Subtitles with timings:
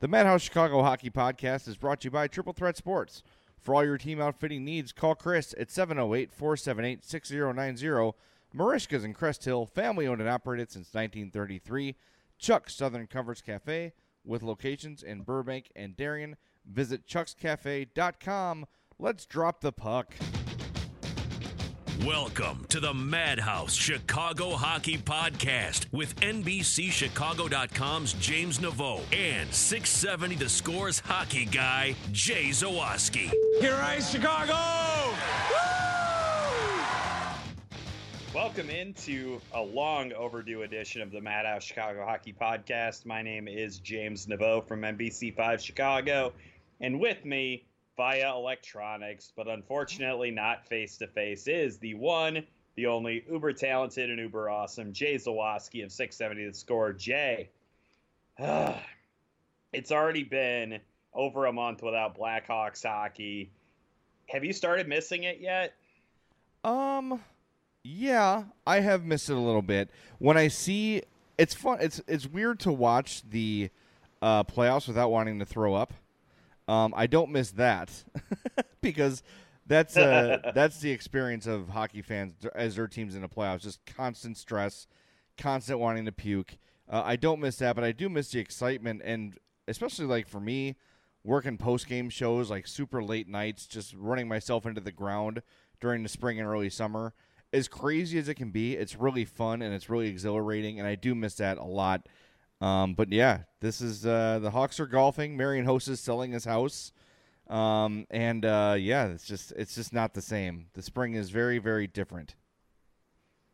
[0.00, 3.24] The Madhouse Chicago Hockey Podcast is brought to you by Triple Threat Sports.
[3.58, 8.12] For all your team outfitting needs, call Chris at 708 478 6090.
[8.54, 11.96] Merichka's in Crest Hill, family owned and operated since 1933.
[12.38, 13.92] Chuck Southern Comforts Cafe
[14.24, 16.36] with locations in Burbank and Darien.
[16.64, 18.66] Visit chuckscafe.com.
[19.00, 20.14] Let's drop the puck.
[22.06, 31.00] Welcome to the Madhouse Chicago Hockey Podcast with NBCChicago.com's James Neveau and 670 The Scores
[31.00, 33.32] hockey guy, Jay Zawaski.
[33.60, 34.54] Here I Chicago!
[38.32, 43.06] Welcome into a long overdue edition of the Madhouse Chicago Hockey Podcast.
[43.06, 46.32] My name is James Neveau from NBC5 Chicago,
[46.80, 47.64] and with me
[47.98, 54.08] via electronics, but unfortunately not face to face, is the one, the only uber talented
[54.08, 56.92] and uber awesome Jay Zawaski of 670 The Score.
[56.94, 57.50] Jay,
[59.72, 60.78] it's already been
[61.12, 63.50] over a month without Blackhawks hockey.
[64.28, 65.74] Have you started missing it yet?
[66.62, 67.20] Um,
[67.82, 69.90] yeah, I have missed it a little bit.
[70.18, 71.02] When I see,
[71.36, 71.78] it's fun.
[71.80, 73.70] It's it's weird to watch the
[74.22, 75.94] uh, playoffs without wanting to throw up.
[76.68, 78.04] Um, I don't miss that
[78.82, 79.22] because
[79.66, 83.62] that's uh, that's the experience of hockey fans as their teams in the playoffs.
[83.62, 84.86] Just constant stress,
[85.36, 86.58] constant wanting to puke.
[86.88, 89.36] Uh, I don't miss that, but I do miss the excitement and
[89.66, 90.76] especially like for me,
[91.24, 95.42] working post game shows like super late nights, just running myself into the ground
[95.80, 97.14] during the spring and early summer.
[97.52, 100.96] As crazy as it can be, it's really fun and it's really exhilarating, and I
[100.96, 102.06] do miss that a lot.
[102.60, 105.36] Um, but yeah, this is uh, the Hawks are golfing.
[105.36, 106.92] Marian Hossa is selling his house,
[107.48, 110.66] um, and uh, yeah, it's just it's just not the same.
[110.74, 112.34] The spring is very very different.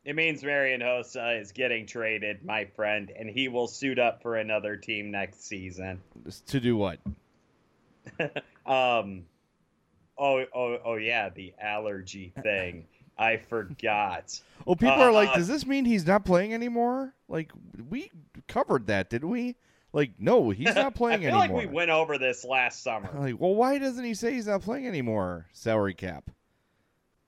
[0.03, 4.35] It means Marian Hossa is getting traded, my friend, and he will suit up for
[4.35, 5.99] another team next season.
[6.47, 6.99] To do what?
[8.65, 9.23] um,
[10.17, 12.85] oh oh oh yeah, the allergy thing.
[13.17, 14.39] I forgot.
[14.67, 17.13] Oh, people uh, are like, does this mean he's not playing anymore?
[17.27, 17.51] Like,
[17.87, 18.09] we
[18.47, 19.57] covered that, didn't we?
[19.93, 21.57] Like, no, he's not playing I feel anymore.
[21.61, 23.09] like we went over this last summer.
[23.19, 25.45] Like, well, why doesn't he say he's not playing anymore?
[25.53, 26.31] Salary cap.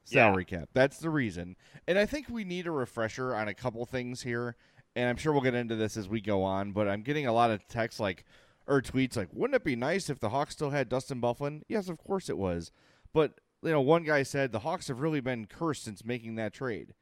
[0.03, 0.59] Salary yeah.
[0.59, 0.69] cap.
[0.73, 1.57] That's the reason.
[1.87, 4.55] And I think we need a refresher on a couple things here.
[4.95, 6.71] And I'm sure we'll get into this as we go on.
[6.71, 8.25] But I'm getting a lot of texts like,
[8.65, 11.61] or tweets like, wouldn't it be nice if the Hawks still had Dustin Byfuglien?
[11.67, 12.71] Yes, of course it was.
[13.13, 16.53] But you know, one guy said the Hawks have really been cursed since making that
[16.53, 16.93] trade.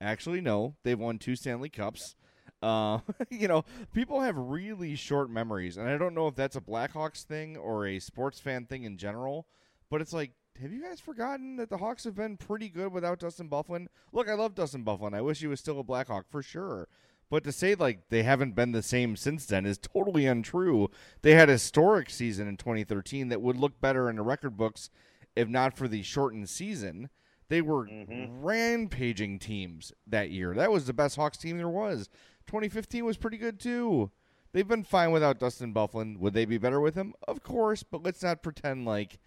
[0.00, 2.14] Actually, no, they've won two Stanley Cups.
[2.62, 3.00] Uh,
[3.30, 7.22] you know, people have really short memories, and I don't know if that's a Blackhawks
[7.24, 9.46] thing or a sports fan thing in general.
[9.90, 13.20] But it's like, have you guys forgotten that the Hawks have been pretty good without
[13.20, 13.86] Dustin Byfuglien?
[14.12, 15.14] Look, I love Dustin Byfuglien.
[15.14, 16.88] I wish he was still a Blackhawk for sure.
[17.30, 20.88] But to say like they haven't been the same since then is totally untrue.
[21.22, 24.90] They had a historic season in 2013 that would look better in the record books
[25.38, 27.08] if not for the shortened season.
[27.48, 28.28] They were Mhm.
[28.42, 30.52] rampaging teams that year.
[30.54, 32.08] That was the best Hawks team there was.
[32.46, 34.10] 2015 was pretty good too.
[34.52, 36.18] They've been fine without Dustin Byfuglien.
[36.18, 37.14] Would they be better with him?
[37.26, 39.18] Of course, but let's not pretend like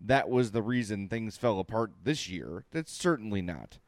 [0.00, 2.64] that was the reason things fell apart this year.
[2.70, 3.78] That's certainly not.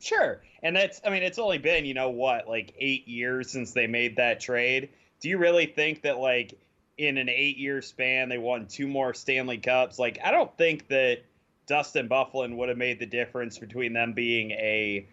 [0.00, 0.42] Sure.
[0.62, 3.86] And that's, I mean, it's only been, you know, what, like eight years since they
[3.86, 4.88] made that trade.
[5.20, 6.58] Do you really think that, like,
[7.00, 9.98] in an eight year span, they won two more Stanley Cups?
[9.98, 11.20] Like, I don't think that
[11.66, 15.06] Dustin Byfuglien would have made the difference between them being a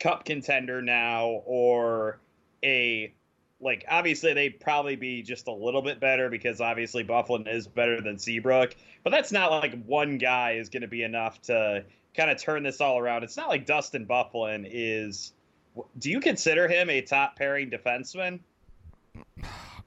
[0.00, 2.18] cup contender now or
[2.64, 3.12] a,
[3.60, 8.00] like, obviously they'd probably be just a little bit better because obviously Byfuglien is better
[8.00, 8.74] than Seabrook.
[9.02, 11.84] But that's not like one guy is going to be enough to
[12.16, 13.22] kind of turn this all around.
[13.22, 15.34] It's not like Dustin Byfuglien is.
[15.98, 18.38] Do you consider him a top pairing defenseman?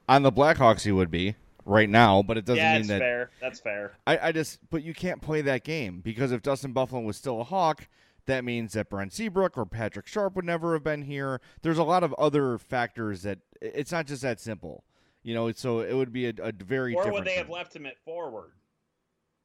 [0.07, 1.36] On the Blackhawks, he would be
[1.68, 3.00] right now, but it doesn't yeah, mean that.
[3.00, 3.30] fair.
[3.42, 3.94] That's fair.
[4.08, 7.42] I, I just, but you can't play that game because if Dustin Byfuglien was still
[7.42, 7.88] a Hawk,
[8.25, 11.42] that means that Brent Seabrook or Patrick Sharp would never have been here.
[11.62, 14.84] There's a lot of other factors that it's not just that simple,
[15.24, 15.52] you know.
[15.52, 18.52] So it would be a, a very Or would they have left him at forward?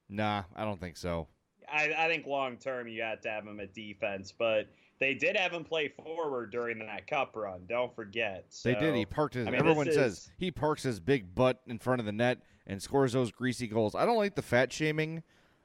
[0.08, 1.28] Nah, I don't think so.
[1.72, 4.68] I, I think long term you got to have him at defense, but
[5.02, 7.62] they did have him play forward during that cup run.
[7.68, 8.44] Don't forget.
[8.62, 8.94] They did.
[8.94, 9.46] He parked his.
[9.46, 12.12] I mean, everyone this says is- he parks his big butt in front of the
[12.12, 13.94] net and scores those greasy goals.
[13.94, 15.22] I don't like the fat shaming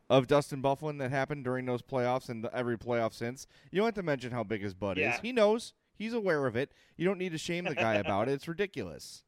[0.10, 3.46] of Dustin Byfuglien that happened during those playoffs and the, every playoff since.
[3.72, 5.14] You don't have to mention how big his butt Yeah.
[5.16, 5.20] is.
[5.22, 5.74] He knows.
[5.96, 6.72] He's aware of it.
[6.96, 8.32] You don't need to shame the guy about it.
[8.38, 9.24] It's ridiculous.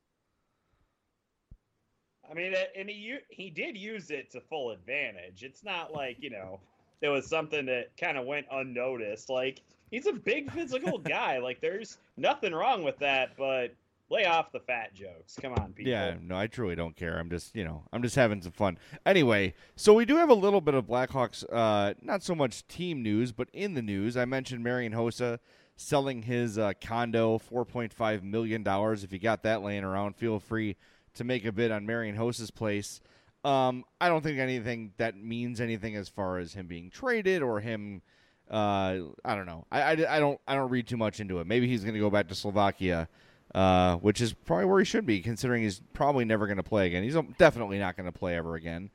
[2.29, 5.43] I mean, and he he did use it to full advantage.
[5.43, 6.59] It's not like you know
[7.01, 9.29] it was something that kind of went unnoticed.
[9.29, 11.39] Like he's a big physical guy.
[11.39, 13.73] Like there's nothing wrong with that, but
[14.09, 15.37] lay off the fat jokes.
[15.41, 15.91] Come on, people.
[15.91, 17.17] Yeah, no, I truly don't care.
[17.17, 18.77] I'm just, you know, I'm just having some fun.
[19.05, 23.03] Anyway, so we do have a little bit of Blackhawks, uh, not so much team
[23.03, 25.39] news, but in the news, I mentioned Marian Hossa
[25.75, 28.63] selling his uh, condo, $4.5 million.
[28.67, 30.75] If you got that laying around, feel free
[31.13, 32.99] to make a bid on Marian Hossa's place.
[33.45, 37.61] Um, I don't think anything that means anything as far as him being traded or
[37.61, 38.01] him.
[38.49, 39.65] Uh, I don't know.
[39.71, 41.47] I, I, I don't I don't read too much into it.
[41.47, 43.07] Maybe he's going to go back to Slovakia
[43.55, 46.87] uh, which is probably where he should be, considering he's probably never going to play
[46.87, 47.03] again.
[47.03, 48.91] He's definitely not going to play ever again.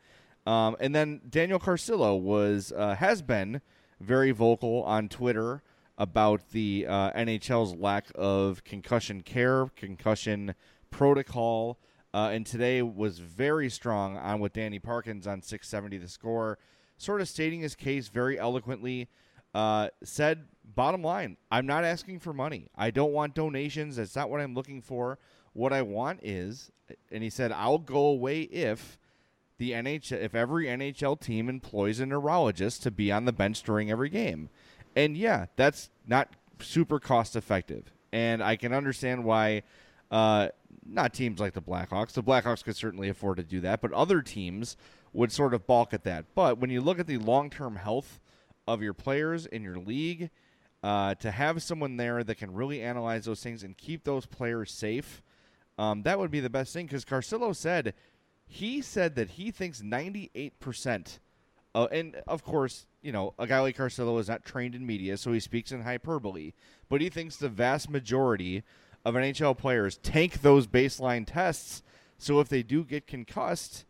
[0.46, 3.60] Um, and then Daniel Carcillo was uh, has been
[4.00, 5.62] very vocal on Twitter
[5.96, 10.54] about the uh, NHL's lack of concussion care, concussion
[10.90, 11.78] protocol,
[12.12, 16.58] uh, and today was very strong on with Danny Parkins on 670 The Score,
[16.96, 19.08] sort of stating his case very eloquently.
[19.54, 22.68] Uh, said, bottom line, I'm not asking for money.
[22.76, 23.96] I don't want donations.
[23.96, 25.18] That's not what I'm looking for.
[25.52, 26.72] What I want is,
[27.12, 28.98] and he said, I'll go away if
[29.58, 33.90] the NHL, if every NHL team employs a neurologist to be on the bench during
[33.90, 34.50] every game.
[34.96, 36.30] And yeah, that's not
[36.60, 37.92] super cost effective.
[38.12, 39.62] And I can understand why
[40.10, 40.48] uh,
[40.86, 42.12] not teams like the Blackhawks.
[42.12, 44.76] The Blackhawks could certainly afford to do that, but other teams
[45.12, 46.26] would sort of balk at that.
[46.34, 48.20] But when you look at the long term health
[48.66, 50.30] of your players in your league,
[50.82, 54.70] uh, to have someone there that can really analyze those things and keep those players
[54.70, 55.22] safe,
[55.78, 56.86] um, that would be the best thing.
[56.86, 57.94] Because Carcillo said
[58.46, 61.18] he said that he thinks 98%,
[61.74, 65.16] uh, and of course, you know, a guy like Carcillo is not trained in media,
[65.16, 66.52] so he speaks in hyperbole,
[66.88, 68.62] but he thinks the vast majority
[69.04, 71.82] of NHL players tank those baseline tests.
[72.18, 73.84] So if they do get concussed,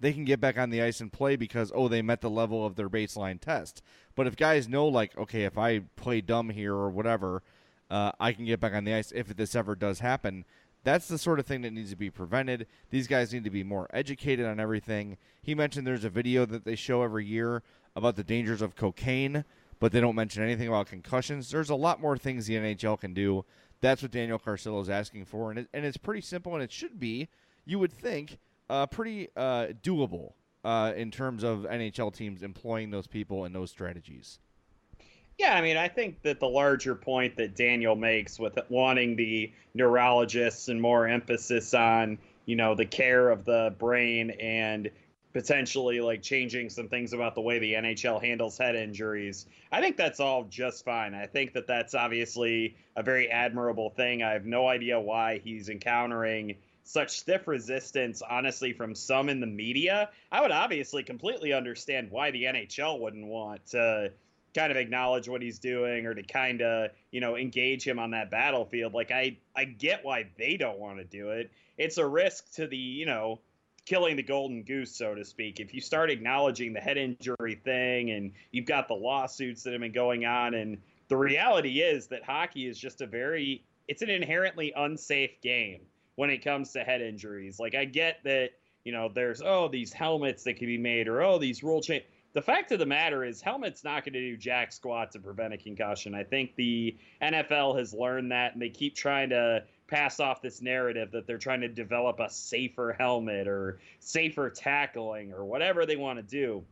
[0.00, 2.64] they can get back on the ice and play because oh they met the level
[2.64, 3.82] of their baseline test.
[4.14, 7.42] But if guys know like okay if I play dumb here or whatever,
[7.90, 10.44] uh, I can get back on the ice if this ever does happen.
[10.84, 12.68] That's the sort of thing that needs to be prevented.
[12.90, 15.16] These guys need to be more educated on everything.
[15.42, 17.64] He mentioned there's a video that they show every year
[17.96, 19.44] about the dangers of cocaine,
[19.80, 21.50] but they don't mention anything about concussions.
[21.50, 23.44] There's a lot more things the NHL can do.
[23.80, 26.72] That's what Daniel Carcillo is asking for, and it, and it's pretty simple, and it
[26.72, 27.28] should be,
[27.64, 28.38] you would think,
[28.68, 30.32] uh, pretty uh, doable
[30.64, 34.38] uh, in terms of NHL teams employing those people and those strategies.
[35.38, 39.52] Yeah, I mean, I think that the larger point that Daniel makes with wanting the
[39.74, 44.90] neurologists and more emphasis on, you know, the care of the brain and
[45.34, 49.44] potentially like changing some things about the way the NHL handles head injuries.
[49.70, 51.14] I think that's all just fine.
[51.14, 54.22] I think that that's obviously a very admirable thing.
[54.22, 59.46] I have no idea why he's encountering such stiff resistance, honestly, from some in the
[59.46, 64.12] media, I would obviously completely understand why the NHL wouldn't want to
[64.54, 68.12] kind of acknowledge what he's doing or to kind of you know engage him on
[68.12, 68.94] that battlefield.
[68.94, 71.50] Like i i get why they don't want to do it.
[71.76, 73.40] It's a risk to the you know
[73.84, 75.60] killing the golden goose so to speak.
[75.60, 79.82] If you start acknowledging the head injury thing and you've got the lawsuits that have
[79.82, 80.78] been going on and
[81.08, 85.80] the reality is that hockey is just a very it's an inherently unsafe game
[86.16, 88.50] when it comes to head injuries like i get that
[88.84, 92.04] you know there's oh these helmets that can be made or oh these rule change
[92.36, 95.54] the fact of the matter is, helmet's not going to do jack squat to prevent
[95.54, 96.14] a concussion.
[96.14, 100.60] I think the NFL has learned that, and they keep trying to pass off this
[100.60, 105.96] narrative that they're trying to develop a safer helmet or safer tackling or whatever they
[105.96, 106.62] want to do.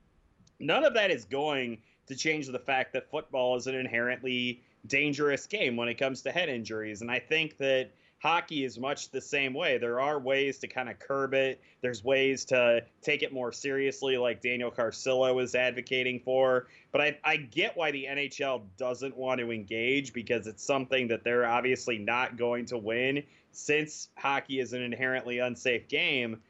[0.61, 5.47] None of that is going to change the fact that football is an inherently dangerous
[5.47, 7.01] game when it comes to head injuries.
[7.01, 7.91] And I think that
[8.25, 9.77] hockey is much the same way.
[9.77, 11.61] There are ways to kind of curb it.
[11.83, 16.67] There's ways to take it more seriously, like Daniel Carcillo is advocating for.
[16.91, 21.23] But I, I get why the NHL doesn't want to engage because it's something that
[21.23, 26.41] they're obviously not going to win since hockey is an inherently unsafe game.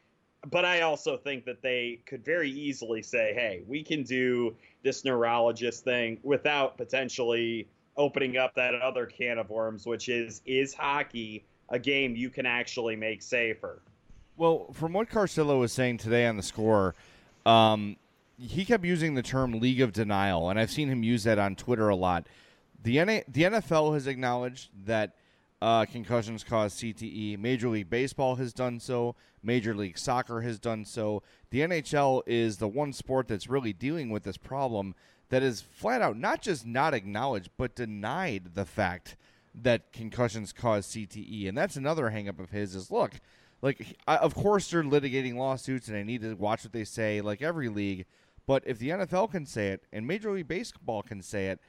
[0.48, 4.54] But I also think that they could very easily say, hey, we can do
[4.84, 7.66] this neurologist thing without potentially
[7.96, 12.46] opening up that other can of worms, which is is hockey a game you can
[12.46, 13.82] actually make safer.
[14.36, 16.94] Well, from what Carcillo was saying today on the score,
[17.44, 17.96] um,
[18.38, 21.56] he kept using the term "league of denial," and I've seen him use that on
[21.56, 22.26] Twitter a lot.
[22.82, 25.16] The N- the NFL has acknowledged that
[25.60, 27.38] uh, concussions cause CTE.
[27.38, 29.16] Major League Baseball has done so.
[29.42, 31.22] Major League Soccer has done so.
[31.50, 34.94] The NHL is the one sport that's really dealing with this problem
[35.28, 39.16] that is flat out not just not acknowledged, but denied the fact
[39.62, 42.74] that concussions cause CTE, and that's another hangup of his.
[42.74, 43.12] Is look,
[43.62, 47.20] like I, of course they're litigating lawsuits, and I need to watch what they say,
[47.20, 48.06] like every league.
[48.46, 51.60] But if the NFL can say it and Major League Baseball can say it,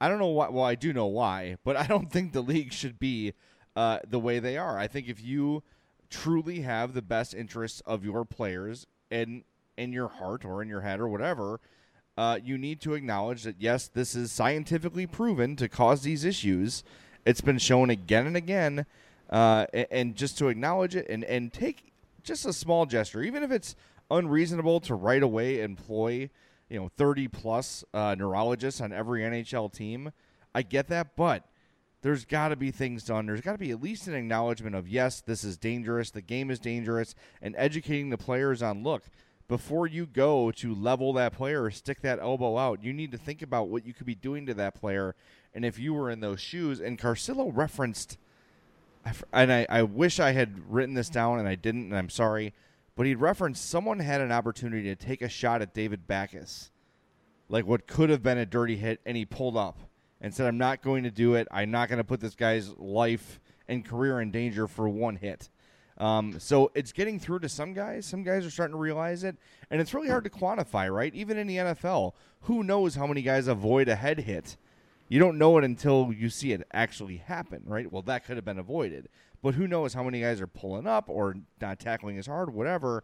[0.00, 0.48] I don't know why.
[0.48, 3.34] Well, I do know why, but I don't think the league should be
[3.76, 4.78] uh, the way they are.
[4.78, 5.62] I think if you
[6.08, 9.44] truly have the best interests of your players in
[9.76, 11.60] in your heart or in your head or whatever,
[12.16, 16.82] uh, you need to acknowledge that yes, this is scientifically proven to cause these issues,
[17.24, 18.86] it's been shown again and again,
[19.30, 23.42] uh, and, and, just to acknowledge it and, and take just a small gesture, even
[23.42, 23.76] if it's
[24.10, 26.28] unreasonable to right away employ,
[26.68, 30.12] you know, 30 plus uh, neurologists on every NHL team.
[30.54, 31.44] I get that, but
[32.02, 33.26] there's got to be things done.
[33.26, 36.10] There's got to be at least an acknowledgement of yes, this is dangerous.
[36.10, 39.04] The game is dangerous, and educating the players on look
[39.48, 42.82] before you go to level that player or stick that elbow out.
[42.82, 45.14] You need to think about what you could be doing to that player
[45.54, 48.18] and if you were in those shoes, and Carcillo referenced,
[49.32, 52.54] and I, I wish I had written this down and I didn't, and I'm sorry,
[52.96, 56.70] but he referenced someone had an opportunity to take a shot at David Backes,
[57.48, 59.78] like what could have been a dirty hit, and he pulled up
[60.20, 61.48] and said, I'm not going to do it.
[61.50, 65.48] I'm not going to put this guy's life and career in danger for one hit.
[65.96, 68.06] Um, so it's getting through to some guys.
[68.06, 69.36] Some guys are starting to realize it,
[69.70, 71.14] and it's really hard to quantify, right?
[71.14, 74.56] Even in the NFL, who knows how many guys avoid a head hit
[75.10, 77.90] you don't know it until you see it actually happen, right?
[77.90, 79.08] Well, that could have been avoided.
[79.42, 83.02] But who knows how many guys are pulling up or not tackling as hard, whatever.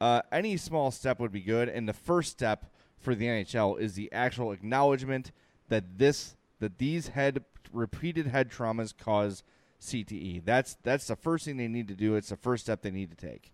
[0.00, 1.68] Uh, any small step would be good.
[1.68, 5.30] And the first step for the NHL is the actual acknowledgement
[5.68, 9.42] that this that these head repeated head traumas cause
[9.78, 10.42] CTE.
[10.46, 12.14] That's that's the first thing they need to do.
[12.14, 13.52] It's the first step they need to take.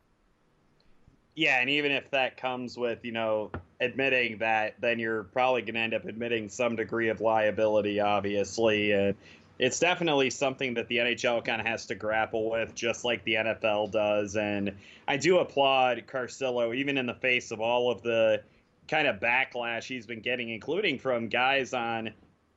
[1.38, 5.74] Yeah, and even if that comes with, you know, admitting that, then you're probably going
[5.74, 8.90] to end up admitting some degree of liability, obviously.
[8.90, 9.14] And
[9.56, 13.34] it's definitely something that the NHL kind of has to grapple with, just like the
[13.34, 14.34] NFL does.
[14.34, 14.72] And
[15.06, 18.42] I do applaud Carcillo, even in the face of all of the
[18.88, 22.14] kind of backlash he's been getting, including from guys on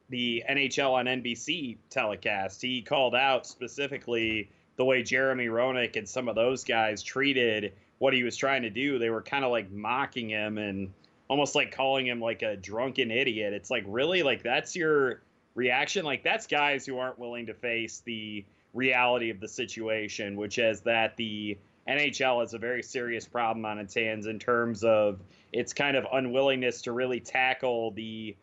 [0.09, 2.63] the NHL on NBC telecast.
[2.63, 8.15] He called out specifically the way Jeremy Roenick and some of those guys treated what
[8.15, 8.97] he was trying to do.
[8.97, 10.91] They were kind of like mocking him and
[11.27, 13.53] almost like calling him like a drunken idiot.
[13.53, 15.21] It's like really like that's your
[15.53, 16.03] reaction.
[16.03, 18.43] Like that's guys who aren't willing to face the
[18.73, 23.77] reality of the situation, which is that the NHL has a very serious problem on
[23.77, 25.19] its hands in terms of
[25.53, 28.35] its kind of unwillingness to really tackle the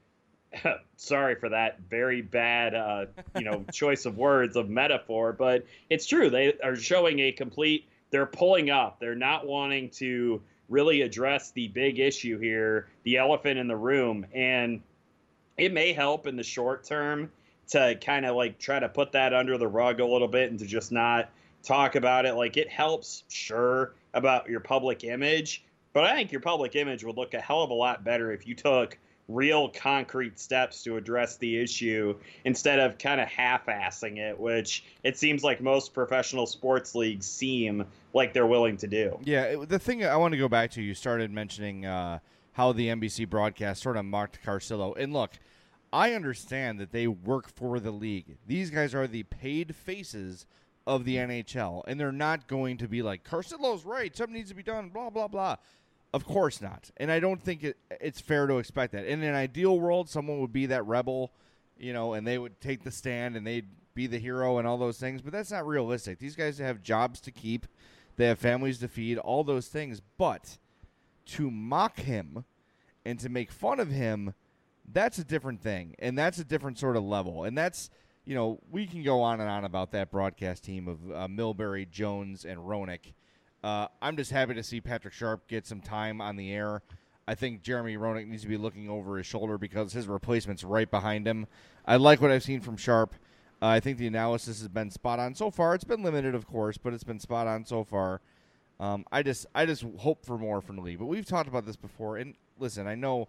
[0.97, 6.07] sorry for that very bad uh, you know choice of words of metaphor but it's
[6.07, 8.99] true they are showing a complete they're pulling up.
[9.01, 14.27] They're not wanting to really address the big issue here, the elephant in the room.
[14.35, 14.83] And
[15.57, 17.31] it may help in the short term
[17.69, 20.59] to kind of like try to put that under the rug a little bit and
[20.59, 21.31] to just not
[21.63, 22.35] talk about it.
[22.35, 27.17] Like it helps, sure, about your public image, but I think your public image would
[27.17, 31.37] look a hell of a lot better if you took real concrete steps to address
[31.37, 36.95] the issue instead of kind of half-assing it which it seems like most professional sports
[36.95, 39.19] leagues seem like they're willing to do.
[39.23, 42.21] Yeah the thing i want to go back to you started mentioning uh,
[42.53, 44.95] how the nbc broadcast sort of mocked carcillo.
[44.97, 45.33] And look
[45.93, 48.39] i understand that they work for the league.
[48.47, 50.47] These guys are the paid faces
[50.87, 54.57] of the nhl and they're not going to be like carcillo's right something needs to
[54.57, 55.55] be done blah blah blah
[56.13, 56.91] of course not.
[56.97, 59.05] And I don't think it, it's fair to expect that.
[59.05, 61.33] In an ideal world, someone would be that rebel,
[61.79, 64.79] you know, and they would take the stand and they'd be the hero and all
[64.79, 65.21] those things.
[65.21, 66.19] But that's not realistic.
[66.19, 67.67] These guys have jobs to keep,
[68.17, 70.01] they have families to feed, all those things.
[70.17, 70.59] But
[71.27, 72.45] to mock him
[73.05, 74.35] and to make fun of him,
[74.91, 75.95] that's a different thing.
[75.99, 77.45] And that's a different sort of level.
[77.45, 77.91] And that's,
[78.25, 81.89] you know, we can go on and on about that broadcast team of uh, Milbury,
[81.91, 83.13] Jones, and Roenick
[83.63, 86.83] uh, I'm just happy to see Patrick Sharp get some time on the air.
[87.27, 90.91] I think Jeremy Roenick needs to be looking over his shoulder because his replacement's right
[90.91, 91.47] behind him.
[91.85, 93.15] I like what I've seen from Sharp.
[93.61, 95.75] Uh, I think the analysis has been spot on so far.
[95.75, 98.21] It's been limited, of course, but it's been spot on so far.
[98.81, 101.01] Um, I just I just hope for more from league.
[101.01, 103.29] But we've talked about this before, and listen, I know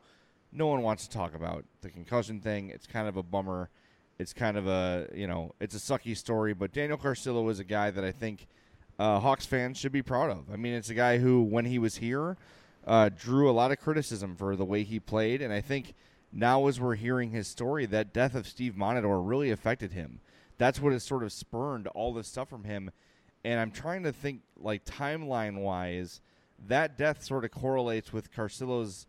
[0.52, 2.70] no one wants to talk about the concussion thing.
[2.70, 3.70] It's kind of a bummer.
[4.20, 6.54] It's kind of a you know it's a sucky story.
[6.54, 8.46] But Daniel Carcillo is a guy that I think–
[9.00, 10.52] uh, Hawks fans should be proud of.
[10.52, 12.38] I mean, it's a guy who, when he was here,
[12.86, 15.96] uh, drew a lot of criticism for the way he played, and I think
[16.32, 20.20] now as we're hearing his story, that death of Steve Montador really affected him.
[20.58, 22.92] That's what has sort of spurned all this stuff from him.
[23.46, 26.20] And I'm trying to think, like timeline wise,
[26.68, 29.08] that death sort of correlates with Carcillo's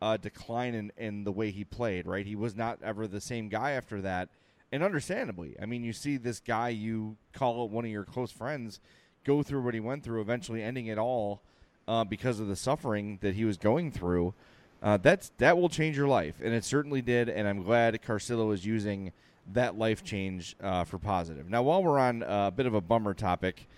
[0.00, 2.06] uh, decline in, in the way he played.
[2.06, 4.28] Right, he was not ever the same guy after that,
[4.70, 5.56] and understandably.
[5.60, 8.80] I mean, you see this guy you call one of your close friends
[9.24, 11.40] go through what he went through, eventually ending it all
[11.88, 14.34] uh, because of the suffering that he was going through,
[14.82, 17.28] uh, that's that will change your life, and it certainly did.
[17.28, 19.12] And I'm glad Carcillo is using
[19.52, 21.48] that life change uh, for positive.
[21.48, 23.68] Now, while we're on a bit of a bummer topic,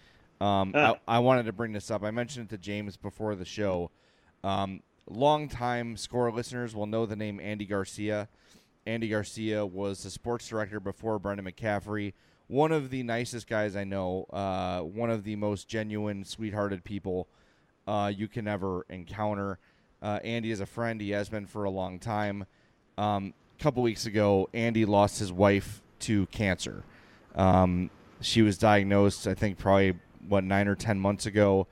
[0.40, 2.02] um, I, I, wanted to bring this up.
[2.02, 3.90] I mentioned it to James before the show.
[4.42, 8.28] Um, longtime score listeners will know the name Andy Garcia.
[8.87, 12.12] Andy Garcia was the sports director before Brendan McCaffrey
[12.48, 17.26] one of the nicest guys I know, uh, one of the most genuine, sweethearted people
[17.87, 19.59] uh, you can ever encounter.
[20.02, 21.00] Uh, Andy is a friend.
[21.00, 22.46] He has been for a long time.
[22.98, 26.85] A um, couple weeks ago, Andy lost his wife to cancer.
[27.35, 31.66] Um, she was diagnosed, I think, probably what nine or ten months ago.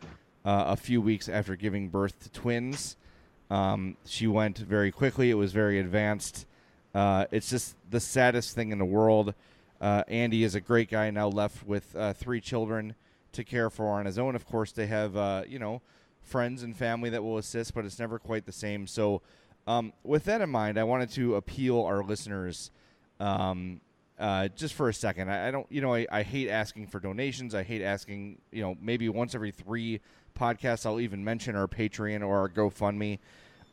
[0.44, 2.96] Uh, a few weeks after giving birth to twins,
[3.50, 5.30] um, she went very quickly.
[5.30, 6.46] It was very advanced.
[6.94, 9.34] Uh, it's just the saddest thing in the world.
[9.82, 12.94] Uh, Andy is a great guy now left with uh, three children
[13.32, 14.36] to care for on his own.
[14.36, 15.82] Of course, they have uh, you know
[16.22, 18.86] friends and family that will assist, but it's never quite the same.
[18.86, 19.22] So,
[19.66, 22.70] um, with that in mind, I wanted to appeal our listeners.
[23.18, 23.80] Um,
[24.20, 27.00] uh, just for a second, I, I don't, you know, I, I, hate asking for
[27.00, 27.54] donations.
[27.54, 30.00] I hate asking, you know, maybe once every three
[30.38, 33.18] podcasts, I'll even mention our Patreon or our GoFundMe.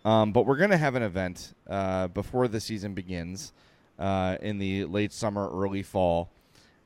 [0.06, 3.54] Um, but we're going to have an event uh, before the season begins
[4.00, 6.32] uh, in the late summer, early fall.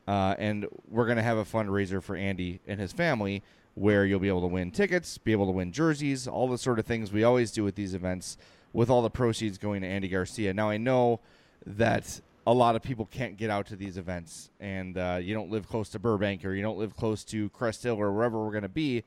[0.08, 3.42] Uh, and we're going to have a fundraiser for Andy and his family
[3.76, 6.78] where you'll be able to win tickets, be able to win jerseys, all the sort
[6.78, 8.38] of things we always do at these events,
[8.72, 10.54] with all the proceeds going to Andy Garcia.
[10.54, 11.20] Now, I know
[11.66, 15.50] that a lot of people can't get out to these events, and uh, you don't
[15.50, 18.52] live close to Burbank or you don't live close to Crest Hill or wherever we're
[18.52, 19.04] going to be,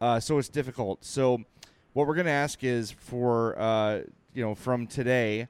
[0.00, 1.04] uh, so it's difficult.
[1.04, 1.44] So,
[1.92, 4.00] what we're going to ask is for, uh,
[4.32, 5.48] you know, from today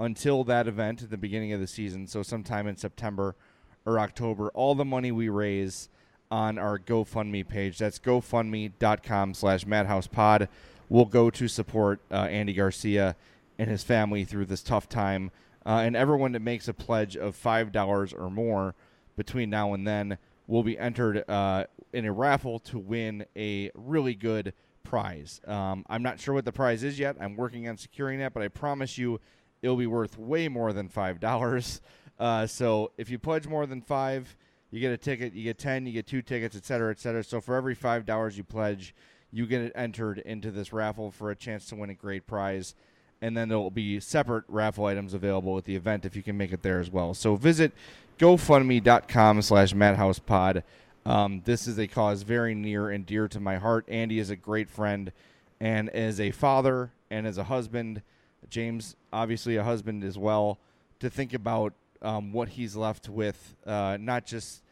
[0.00, 3.36] until that event at the beginning of the season, so sometime in September
[3.84, 5.88] or October, all the money we raise
[6.30, 10.48] on our GoFundMe page, that's gofundme.com slash madhousepod,
[10.88, 13.14] will go to support uh, Andy Garcia
[13.58, 15.30] and his family through this tough time.
[15.66, 18.74] Uh, and everyone that makes a pledge of $5 or more
[19.16, 24.14] between now and then will be entered uh, in a raffle to win a really
[24.14, 25.40] good prize.
[25.46, 27.16] Um, I'm not sure what the prize is yet.
[27.20, 29.20] I'm working on securing that, but I promise you
[29.62, 31.80] it'll be worth way more than five dollars.
[32.18, 34.36] Uh, so if you pledge more than five,
[34.70, 35.32] you get a ticket.
[35.32, 35.86] You get ten.
[35.86, 37.24] You get two tickets, et cetera, et cetera.
[37.24, 38.94] So for every five dollars you pledge,
[39.32, 42.74] you get entered into this raffle for a chance to win a great prize.
[43.22, 46.36] And then there will be separate raffle items available at the event if you can
[46.38, 47.12] make it there as well.
[47.12, 47.72] So visit
[48.18, 50.62] GoFundMe.com slash MadhousePod.
[51.04, 53.84] Um, this is a cause very near and dear to my heart.
[53.88, 55.12] Andy is a great friend
[55.60, 58.02] and as a father and as a husband–
[58.48, 60.58] James, obviously a husband as well,
[61.00, 61.72] to think about
[62.02, 64.62] um, what he's left with, uh, not just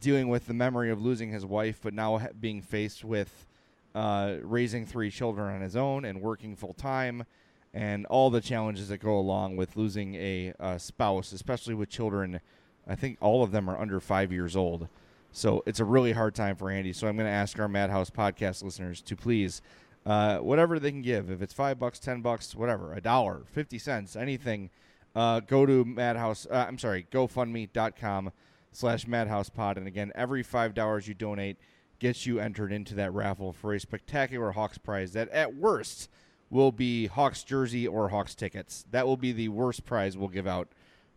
[0.00, 3.46] dealing with the memory of losing his wife, but now being faced with
[3.94, 7.24] uh, raising three children on his own and working full time,
[7.72, 12.40] and all the challenges that go along with losing a, a spouse, especially with children.
[12.88, 14.88] I think all of them are under five years old.
[15.32, 16.92] So it's a really hard time for Andy.
[16.92, 19.60] So I'm going to ask our Madhouse podcast listeners to please,
[20.06, 23.78] uh, whatever they can give, if it's five bucks, ten bucks, whatever, a dollar, fifty
[23.78, 24.70] cents, anything,
[25.14, 26.46] uh, go to Madhouse.
[26.50, 28.32] Uh, I'm sorry, GoFundMe.com
[28.72, 31.58] slash Madhouse Pod, and again, every five dollars you donate
[31.98, 36.10] gets you entered into that raffle for a spectacular Hawks prize that, at worst,
[36.50, 38.84] will be Hawks jersey or Hawks tickets.
[38.90, 40.68] That will be the worst prize we'll give out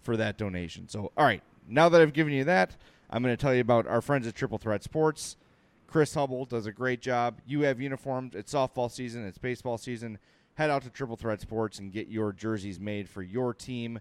[0.02, 0.88] for that donation.
[0.88, 2.78] So, all right, now that I've given you that,
[3.10, 5.36] I'm going to tell you about our friends at Triple Threat Sports.
[5.90, 7.40] Chris Hubble does a great job.
[7.48, 8.36] You have uniforms.
[8.36, 9.26] It's softball season.
[9.26, 10.20] It's baseball season.
[10.54, 14.00] Head out to Triple Threat Sports and get your jerseys made for your team.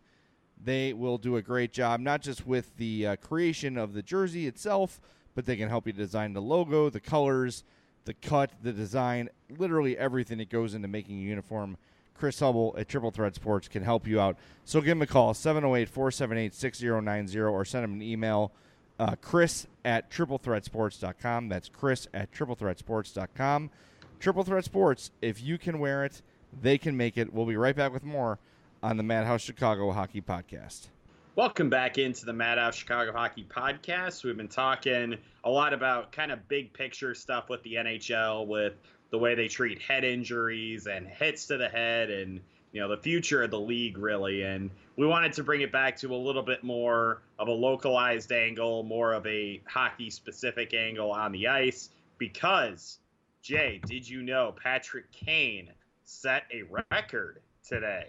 [0.62, 4.46] They will do a great job, not just with the uh, creation of the jersey
[4.46, 5.00] itself,
[5.34, 7.64] but they can help you design the logo, the colors,
[8.04, 11.78] the cut, the design, literally everything that goes into making a uniform.
[12.12, 14.36] Chris Hubble at Triple Threat Sports can help you out.
[14.66, 18.52] So give him a call, 708 478 6090, or send him an email,
[18.98, 21.48] uh, chris at triplethreatsports.com.
[21.48, 23.70] That's chris at triplethreatsports.com.
[24.18, 26.22] Triple Threat Sports, if you can wear it,
[26.60, 27.32] they can make it.
[27.32, 28.38] We'll be right back with more
[28.82, 30.88] on the Madhouse Chicago Hockey Podcast.
[31.36, 34.24] Welcome back into the Madhouse Chicago Hockey Podcast.
[34.24, 38.74] We've been talking a lot about kind of big picture stuff with the NHL, with
[39.10, 42.40] the way they treat head injuries and hits to the head, and
[42.72, 44.42] you know the future of the league really.
[44.42, 48.32] And we wanted to bring it back to a little bit more of a localized
[48.32, 52.98] angle, more of a hockey specific angle on the ice, because
[53.42, 55.70] Jay, did you know Patrick Kane
[56.04, 58.08] set a record today?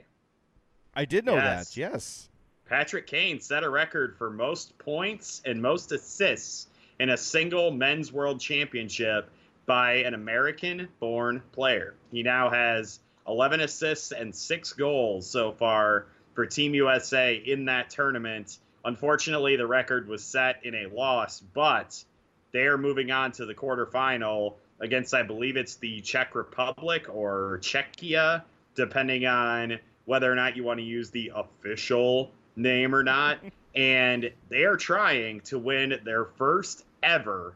[0.96, 1.76] I did know Yes.
[1.76, 1.80] that.
[1.80, 2.30] Yes.
[2.66, 6.68] Patrick Kane set a record for most points and most assists
[7.00, 9.30] in a single men's world championship
[9.66, 11.96] by an American born player.
[12.12, 17.90] He now has 11 assists and six goals so far for Team USA in that
[17.92, 18.58] tournament.
[18.84, 22.04] Unfortunately, the record was set in a loss, but
[22.52, 27.60] they are moving on to the quarterfinal against, I believe it's the Czech Republic or
[27.62, 28.44] Czechia,
[28.76, 33.38] depending on whether or not you want to use the official name or not.
[33.76, 37.54] and they are trying to win their first ever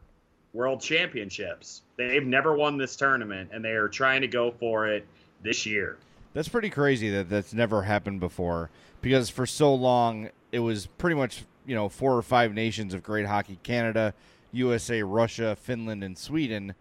[0.54, 1.82] world championships.
[1.98, 5.08] They've never won this tournament, and they are trying to go for it
[5.44, 5.98] this year.
[6.34, 8.70] That's pretty crazy that that's never happened before
[9.02, 13.04] because for so long it was pretty much, you know, four or five nations of
[13.04, 14.14] great hockey Canada,
[14.52, 16.74] USA, Russia, Finland, and Sweden.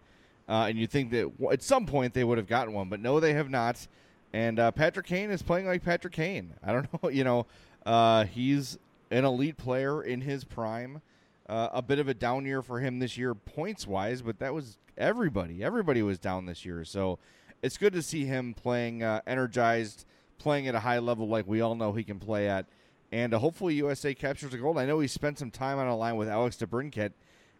[0.47, 3.19] Uh, and you think that at some point they would have gotten one, but no,
[3.19, 3.87] they have not.
[4.33, 6.53] And uh, Patrick Kane is playing like Patrick Kane.
[6.63, 7.45] I don't know, you know,
[7.85, 8.77] uh, he's
[9.11, 11.01] an elite player in his prime.
[11.47, 14.53] Uh, a bit of a down year for him this year, points wise, but that
[14.53, 15.63] was everybody.
[15.63, 16.85] Everybody was down this year.
[16.85, 17.19] So
[17.63, 20.05] it's good to see him playing uh, energized,
[20.37, 22.65] playing at a high level like we all know he can play at.
[23.11, 24.77] And uh, hopefully USA captures a gold.
[24.77, 27.13] I know he spent some time on a line with Alex DeBrincat,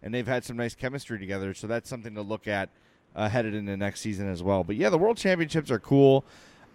[0.04, 1.54] and they've had some nice chemistry together.
[1.54, 2.70] So that's something to look at
[3.16, 4.64] uh, headed into next season as well.
[4.64, 6.26] But yeah, the World Championships are cool.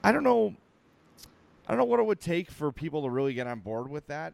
[0.02, 0.54] I don't know.
[1.66, 4.06] I don't know what it would take for people to really get on board with
[4.06, 4.32] that.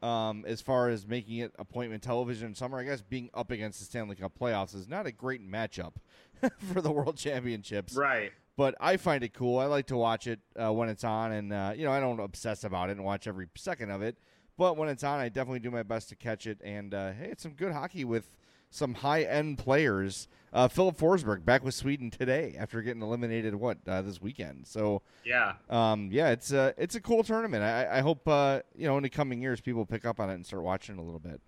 [0.00, 3.80] Um, as far as making it appointment television in summer, I guess being up against
[3.80, 5.94] the Stanley Cup playoffs is not a great matchup
[6.72, 7.94] for the World Championships.
[7.94, 8.32] Right.
[8.56, 9.58] But I find it cool.
[9.58, 12.18] I like to watch it uh, when it's on, and uh, you know I don't
[12.20, 14.16] obsess about it and watch every second of it.
[14.56, 16.58] But when it's on, I definitely do my best to catch it.
[16.64, 18.36] And uh, hey, it's some good hockey with
[18.70, 20.26] some high end players.
[20.52, 24.66] Uh, Filip Forsberg back with Sweden today after getting eliminated what uh, this weekend.
[24.66, 25.52] So Yeah.
[25.70, 27.62] um, yeah, it's a it's a cool tournament.
[27.62, 30.34] I, I hope uh, you know in the coming years people pick up on it
[30.34, 31.40] and start watching it a little bit.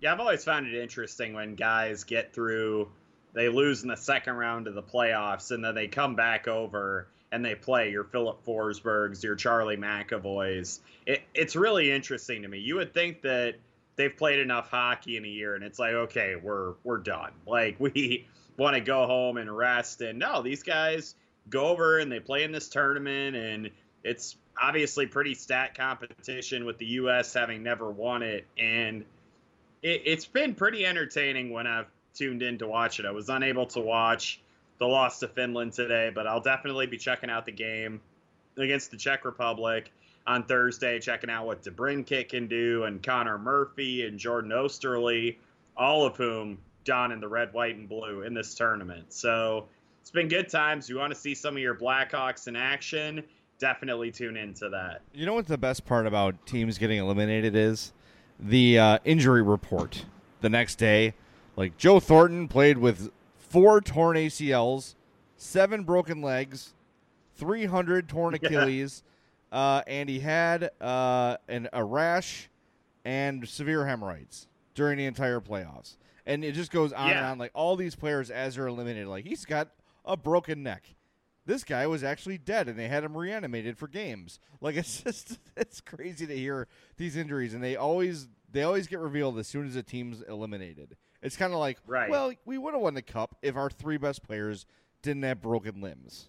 [0.00, 2.90] Yeah, I've always found it interesting when guys get through,
[3.32, 7.08] they lose in the second round of the playoffs, and then they come back over
[7.32, 10.80] and they play your Filip Forsbergs, your Charlie McAvoys.
[11.06, 12.58] It, it's really interesting to me.
[12.58, 13.54] You would think that
[13.96, 17.32] they've played enough hockey in a year, and it's like, okay, we're we're done.
[17.46, 21.14] Like we want to go home and rest, and no, these guys
[21.48, 23.70] go over and they play in this tournament, and
[24.02, 27.32] it's obviously pretty stat competition with the U.S.
[27.32, 29.04] having never won it, and
[29.82, 33.06] it, it's been pretty entertaining when I've tuned in to watch it.
[33.06, 34.40] I was unable to watch
[34.78, 38.00] the loss to Finland today, but I'll definitely be checking out the game
[38.56, 39.92] against the Czech Republic
[40.26, 45.36] on Thursday, checking out what DeBrincat can do, and Connor Murphy and Jordan Oesterle,
[45.76, 49.12] all of whom don in the red, white, and blue in this tournament.
[49.12, 49.66] So
[50.00, 50.88] it's been good times.
[50.88, 53.22] You want to see some of your Blackhawks in action?
[53.58, 55.02] Definitely tune into that.
[55.12, 57.92] You know what the best part about teams getting eliminated is
[58.38, 60.04] the uh, injury report
[60.40, 61.14] the next day.
[61.56, 64.94] Like Joe Thornton played with four torn ACLs,
[65.36, 66.74] seven broken legs,
[67.36, 69.02] 300 torn Achilles,
[69.52, 72.48] uh, and he had uh, an, a rash
[73.04, 75.96] and severe hemorrhoids during the entire playoffs.
[76.26, 77.38] And it just goes on and on.
[77.38, 79.70] Like all these players, as they're eliminated, like he's got
[80.04, 80.94] a broken neck.
[81.46, 84.38] This guy was actually dead, and they had him reanimated for games.
[84.60, 89.00] Like it's just it's crazy to hear these injuries, and they always they always get
[89.00, 90.96] revealed as soon as a team's eliminated.
[91.22, 92.10] It's kind of like, Right.
[92.10, 94.66] well, we would have won the cup if our three best players
[95.02, 96.28] didn't have broken limbs.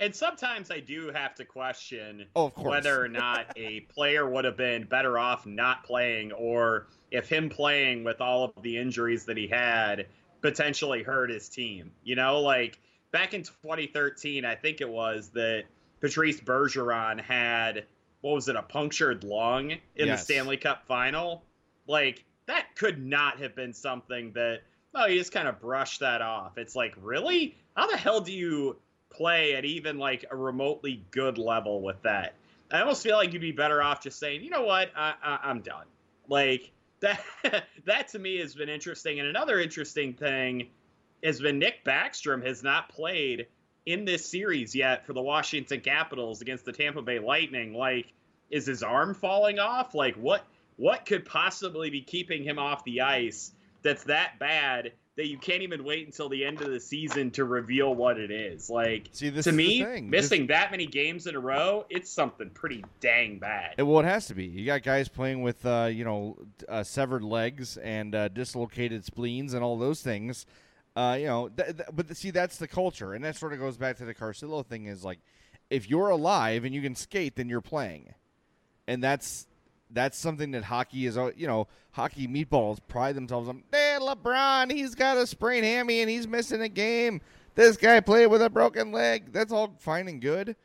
[0.00, 2.68] And sometimes I do have to question Oh, of course.
[2.70, 7.48] whether or not a player would have been better off not playing, or if him
[7.48, 10.06] playing with all of the injuries that he had
[10.40, 11.92] potentially hurt his team.
[12.02, 12.80] You know, like
[13.12, 15.64] back in 2013, I think it was that
[16.00, 17.86] Patrice Bergeron had
[18.22, 20.20] what was it, a punctured lung in Yes.
[20.26, 21.44] the Stanley Cup final?
[21.86, 24.60] Like that could not have been something that
[24.94, 26.58] oh, you just kind of brush that off.
[26.58, 27.56] It's like, really?
[27.76, 28.76] How the hell do you
[29.10, 32.34] play at even like a remotely good level with that?
[32.70, 35.38] I almost feel like you'd be better off just saying, you know what, I, I,
[35.44, 35.86] I'm done.
[36.28, 37.22] Like that.
[37.84, 39.20] that to me has been interesting.
[39.20, 40.68] And another interesting thing
[41.22, 43.46] has been Nick Backstrom has not played
[43.84, 47.74] in this series yet for the Washington Capitals against the Tampa Bay Lightning.
[47.74, 48.12] Like,
[48.50, 49.94] is his arm falling off?
[49.94, 50.44] Like, what
[50.82, 55.62] what could possibly be keeping him off the ice that's that bad that you can't
[55.62, 58.68] even wait until the end of the season to reveal what it is?
[58.68, 62.84] Like, See, this to me, missing that many games in a row, it's something pretty
[62.98, 63.74] dang bad.
[63.78, 64.46] It, well, it has to be.
[64.46, 66.36] You got guys playing with, uh, you know,
[66.68, 70.46] uh, severed legs and uh, dislocated spleens and all those things.
[70.96, 73.76] Uh, you know, th- th- but see, that's the culture, and that sort of goes
[73.76, 74.86] back to the Carcillo thing.
[74.86, 75.20] Is like,
[75.70, 78.12] if you're alive and you can skate, then you're playing,
[78.88, 79.46] and that's
[79.92, 81.16] that's something that hockey is.
[81.36, 83.62] You know, hockey meatballs pride themselves on.
[83.70, 87.20] Hey, LeBron, he's got a sprained hammy and he's missing a game.
[87.54, 89.32] This guy played with a broken leg.
[89.32, 90.56] That's all fine and good,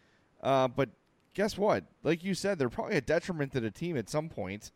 [0.41, 0.89] uh, but
[1.33, 1.83] guess what?
[2.03, 4.37] Like you said, they're probably a detriment to the team at some point.
[4.37, 4.71] point,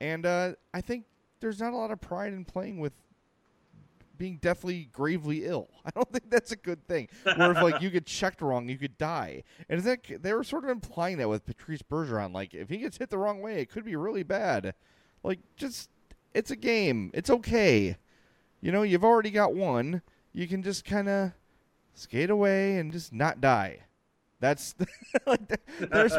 [0.00, 1.04] and uh, I think
[1.40, 2.92] there's not a lot of pride in playing with
[4.20, 5.70] being deathly gravely ill.
[5.84, 7.08] I don't think that's a good thing.
[7.24, 9.42] Where if like you get checked wrong, you could die.
[9.68, 12.32] And I think they were sort of implying that with Patrice Bergeron.
[12.32, 14.74] Like if he gets hit the wrong way, it could be really bad.
[15.24, 15.88] Like just
[16.34, 17.10] it's a game.
[17.14, 17.96] It's okay.
[18.60, 20.02] You know, you've already got one.
[20.32, 21.32] You can just kind of
[21.94, 23.80] skate away and just not die.
[24.38, 24.74] That's
[25.26, 25.40] like
[25.80, 26.14] there's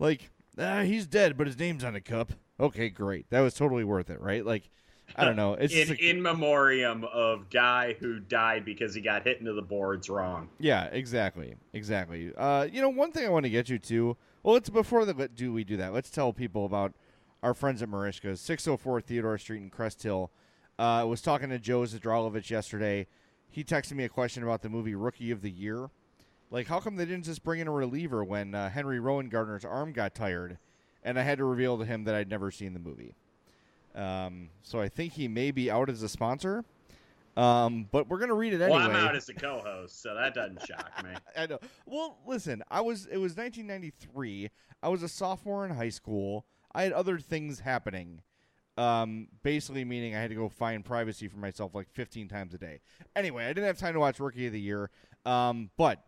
[0.00, 2.32] like ah, he's dead, but his name's on the cup.
[2.58, 3.30] Okay, great.
[3.30, 4.44] That was totally worth it, right?
[4.44, 4.70] Like
[5.16, 5.54] I don't know.
[5.54, 9.62] It's in like- in memoriam of guy who died because he got hit into the
[9.62, 10.48] boards wrong.
[10.58, 12.32] Yeah, exactly, exactly.
[12.36, 14.16] Uh, you know, one thing I want to get you to.
[14.42, 15.92] Well, it's before the do we do that.
[15.92, 16.94] Let's tell people about
[17.42, 20.30] our friends at Merichka's, six hundred four Theodore Street in Crest Hill.
[20.78, 23.06] Uh, I was talking to Joe Zadralovich yesterday.
[23.50, 25.90] He texted me a question about the movie Rookie of the Year.
[26.50, 29.92] Like, how come they didn't just bring in a reliever when uh, Henry Rowengartner's arm
[29.92, 30.58] got tired?
[31.04, 33.14] And I had to reveal to him that I'd never seen the movie.
[33.94, 36.64] Um, so I think he may be out as a sponsor.
[37.36, 38.78] Um, but we're gonna read it anyway.
[38.78, 41.10] Well, I'm out as a co-host, so that doesn't shock me.
[41.36, 41.58] I know.
[41.84, 44.50] Well, listen, I was it was 1993.
[44.82, 46.46] I was a sophomore in high school.
[46.74, 48.22] I had other things happening.
[48.76, 52.58] Um, basically meaning I had to go find privacy for myself like 15 times a
[52.58, 52.80] day.
[53.14, 54.90] Anyway, I didn't have time to watch Rookie of the Year.
[55.24, 56.04] Um, but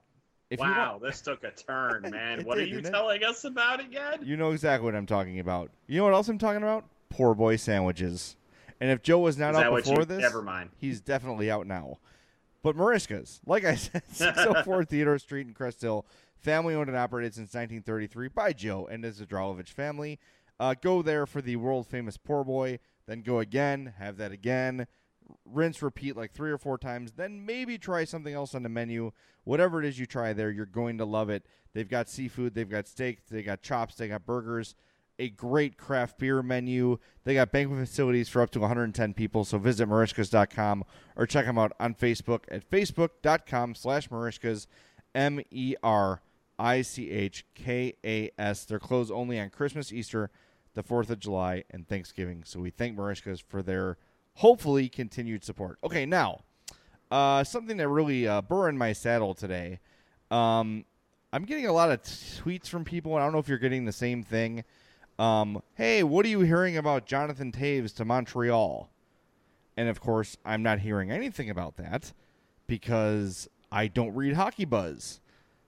[0.50, 2.44] if you wow, want, this took a turn, man.
[2.44, 2.90] What did, are you didn't it?
[2.90, 4.20] telling us about again?
[4.22, 5.70] you know exactly what I'm talking about.
[5.86, 6.84] You know what else I'm talking about?
[7.08, 8.36] Poor boy sandwiches.
[8.80, 10.70] And if Joe was not Is out before you- this, never mind.
[10.76, 11.98] He's definitely out now.
[12.62, 16.04] But Merichka's, like I said, 604 Theodore Street in Crest Hill,
[16.36, 20.18] family owned and operated since 1933 by Joe and his Zadrolovich family.
[20.58, 24.86] Uh, go there for the world famous poor boy, then go again, have that again,
[25.44, 29.12] rinse, repeat like three or four times, then maybe try something else on the menu.
[29.44, 31.44] Whatever it is you try there, you're going to love it.
[31.72, 34.74] They've got seafood, they've got steak, they got chops, they got burgers,
[35.18, 36.98] a great craft beer menu.
[37.24, 39.44] They got banquet facilities for up to 110 people.
[39.44, 40.84] So visit merichkas.com
[41.16, 44.66] or check them out on Facebook at facebook.com slash marishkas,
[45.14, 46.22] M E R
[46.58, 48.64] I C H K A S.
[48.64, 50.30] They're closed only on Christmas, Easter,
[50.74, 52.42] the 4th of July, and Thanksgiving.
[52.44, 53.96] So we thank Merichkas for their
[54.34, 55.78] hopefully continued support.
[55.82, 56.40] Okay, now,
[57.10, 59.80] uh, something that really uh, burr in my saddle today.
[60.30, 60.84] Um,
[61.32, 63.84] I'm getting a lot of tweets from people, and I don't know if you're getting
[63.84, 64.64] the same thing.
[65.18, 68.90] Um, hey, what are you hearing about Jonathan Toews to Montreal?
[69.76, 72.12] And of course, I'm not hearing anything about that
[72.66, 75.20] because I don't read Hockey Buzz.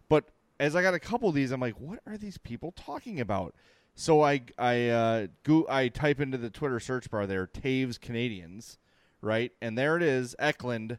[0.09, 0.29] But
[0.61, 3.55] as I got a couple of these, I'm like, what are these people talking about?
[3.95, 8.77] So I I uh, go I type into the Twitter search bar there Toews Canadiens,
[9.21, 10.99] right, and there it is Eklund,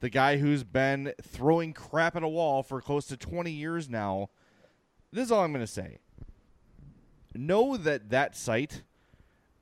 [0.00, 4.30] the guy who's been throwing crap at a wall for close to 20 years now.
[5.12, 5.98] This is all I'm going to say.
[7.34, 8.82] Know that that site,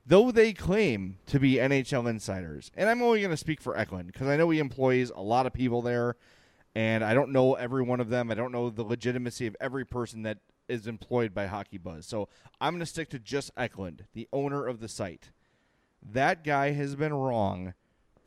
[0.07, 4.07] though they claim to be NHL insiders, and I'm only going to speak for Eklund
[4.09, 6.17] because I know he employs a lot of people there,
[6.75, 8.31] and I don't know every one of them.
[8.31, 12.07] I don't know the legitimacy of every person that is employed by Hockey Buzz.
[12.07, 12.29] So
[12.61, 15.31] I'm going to stick to just Eklund, the owner of the site.
[16.03, 17.75] That guy has been wrong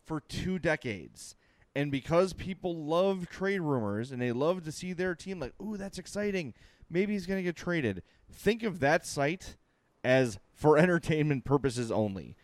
[0.05, 1.35] for two decades.
[1.75, 5.75] And because people love trade rumors and they love to see their team like, ooh,
[5.75, 6.53] that's exciting.
[6.89, 8.03] Maybe he's going to get traded.
[8.31, 9.55] Think of that site
[10.03, 12.35] as for entertainment purposes only,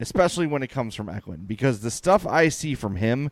[0.00, 3.30] especially when it comes from Eklund, because the stuff I see from him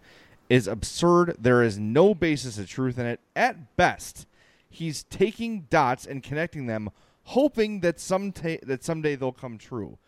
[0.49, 1.37] is absurd.
[1.39, 3.21] There is no basis of truth in it.
[3.35, 4.27] At best,
[4.69, 6.91] he's taking dots and connecting them,
[7.25, 9.99] hoping that some that someday they'll come true.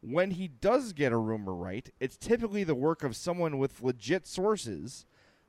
[0.00, 4.26] When he does get a rumor right, it's typically the work of someone with legit
[4.26, 5.06] sources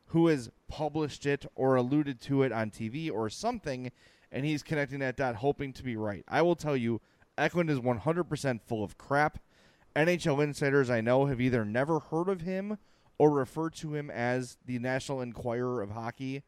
[0.08, 3.92] who has published it or alluded to it on TV or something,
[4.36, 6.26] and he's connecting that dot, hoping to be right.
[6.28, 7.00] I will tell you,
[7.38, 9.40] Eklund is 100% full of crap.
[9.96, 12.78] NHL insiders I know have either never heard of him
[13.18, 16.44] or refer to him as the National Enquirer of Hockey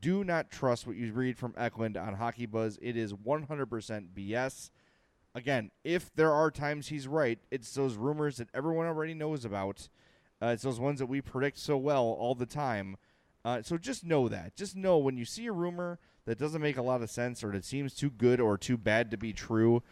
[0.00, 2.78] do not trust what you read from Eklund on Hockey Buzz.
[2.80, 4.70] It is 100% BS.
[5.34, 9.88] Again, if there are times he's right, it's those rumors that everyone already knows about.
[10.40, 12.96] Uh, it's those ones that we predict so well all the time.
[13.44, 14.54] Uh, so just know that.
[14.54, 17.52] Just know when you see a rumor that doesn't make a lot of sense or
[17.52, 19.82] that seems too good or too bad to be true,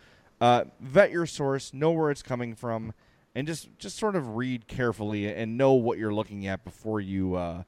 [0.40, 2.92] uh, vet your source, know where it's coming from,
[3.34, 7.34] and just just sort of read carefully and know what you're looking at before you
[7.34, 7.62] uh,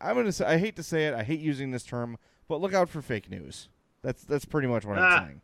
[0.00, 1.14] I'm gonna say I hate to say it.
[1.14, 2.18] I hate using this term,
[2.48, 3.68] but look out for fake news.
[4.02, 5.24] That's that's pretty much what I'm ah.
[5.24, 5.40] saying.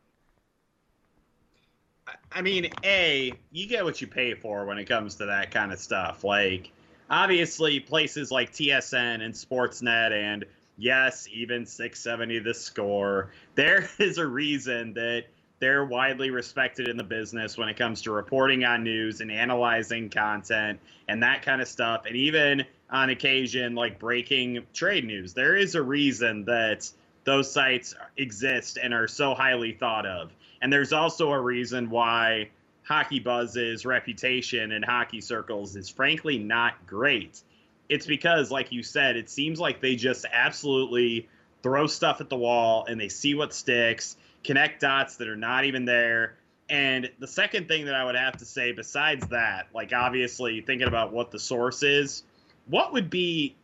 [2.33, 5.73] I mean, a you get what you pay for when it comes to that kind
[5.73, 6.25] of stuff.
[6.25, 6.71] Like,
[7.09, 10.45] obviously, places like TSN and Sportsnet, and
[10.77, 13.31] yes, even 670 The Score.
[13.55, 15.25] There is a reason that
[15.61, 20.11] they're widely respected in the business when it comes to reporting on news and analyzing
[20.11, 22.05] content and that kind of stuff.
[22.07, 25.35] And even on occasion like breaking trade news.
[25.35, 26.89] There is a reason that
[27.25, 30.33] those sites exist and are so highly thought of.
[30.63, 32.51] And there's also a reason why
[32.85, 37.43] Hockey Buzz's reputation in hockey circles is frankly not great.
[37.89, 41.29] It's because, like you said, it seems like they just absolutely
[41.63, 45.65] throw stuff at the wall and they see what sticks, connect dots that are not
[45.65, 46.37] even there.
[46.69, 50.89] And the second thing that I would have to say, besides that, like obviously thinking
[50.89, 52.23] about what the source is,
[52.67, 53.57] what would be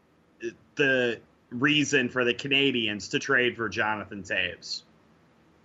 [0.75, 4.83] the reason for the Canadiens to trade for Jonathan Toews?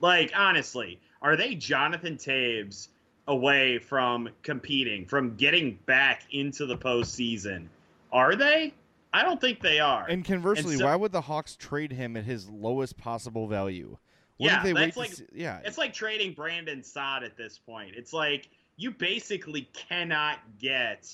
[0.02, 2.88] Like, honestly, are they Jonathan Toews
[3.28, 7.68] away from competing, from getting back into the postseason?
[8.16, 8.74] Are they?
[9.14, 10.08] I don't think they are.
[10.08, 13.98] And conversely, and so, why would the Hawks trade him at his lowest possible value?
[14.38, 17.92] What yeah, that's like see, yeah, it's like trading Brandon Saad at this point.
[17.96, 21.10] It's like you basically cannot get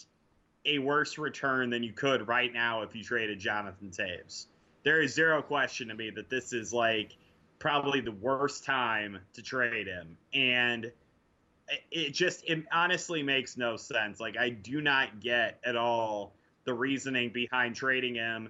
[0.66, 4.46] a worse return than you could right now if you traded Jonathan Toews.
[4.84, 7.16] There is zero question to me that this is like
[7.58, 10.18] probably the worst time to trade him.
[10.34, 10.92] And
[11.90, 14.20] it just it honestly makes no sense.
[14.20, 16.34] Like I do not get at all
[16.65, 18.50] the reasoning behind trading him.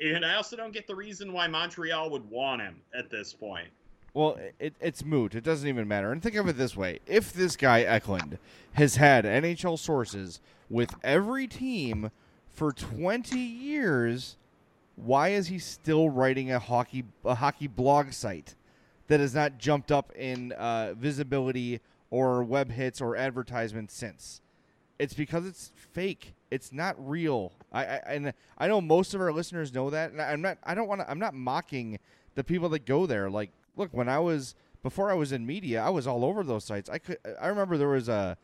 [0.00, 3.68] And I also don't get the reason why Montreal would want him at this point.
[4.14, 5.34] Well, it, it's moot.
[5.34, 6.10] It doesn't even matter.
[6.10, 8.38] And think of it this way: if this guy Eklund
[8.72, 12.10] has had NHL sources with every team
[12.48, 14.36] for 20 years,
[14.96, 18.54] why is he still writing a hockey a hockey blog site
[19.06, 24.40] that has not jumped up in uh, visibility or web hits or advertisements since?
[24.98, 26.34] It's because it's fake.
[26.50, 27.52] It's not real.
[27.72, 30.12] I, I and I know most of our listeners know that.
[30.12, 30.58] And I'm not.
[30.64, 31.10] I don't want to.
[31.10, 31.98] I'm not mocking
[32.34, 33.30] the people that go there.
[33.30, 36.64] Like look, when I was before I was in media, I was all over those
[36.64, 36.88] sites.
[36.88, 38.36] I could I remember there was a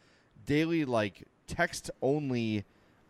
[0.44, 2.64] daily like text only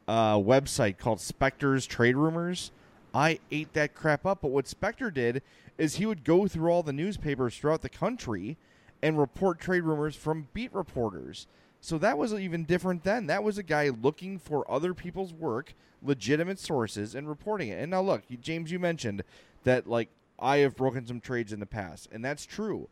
[0.09, 2.70] uh, website called Spector's Trade Rumors.
[3.14, 4.43] I ate that crap up.
[4.43, 5.43] But what Spector did
[5.79, 8.57] is he would go through all the newspapers throughout the country
[9.03, 11.47] and report trade rumors from beat reporters.
[11.87, 13.28] So that was even different then.
[13.28, 15.72] That was a guy looking for other people's work,
[16.03, 17.78] legitimate sources, and reporting it.
[17.78, 19.22] And now look, James, you mentioned
[19.62, 22.89] that like I have broken some trades in the past, and that's true.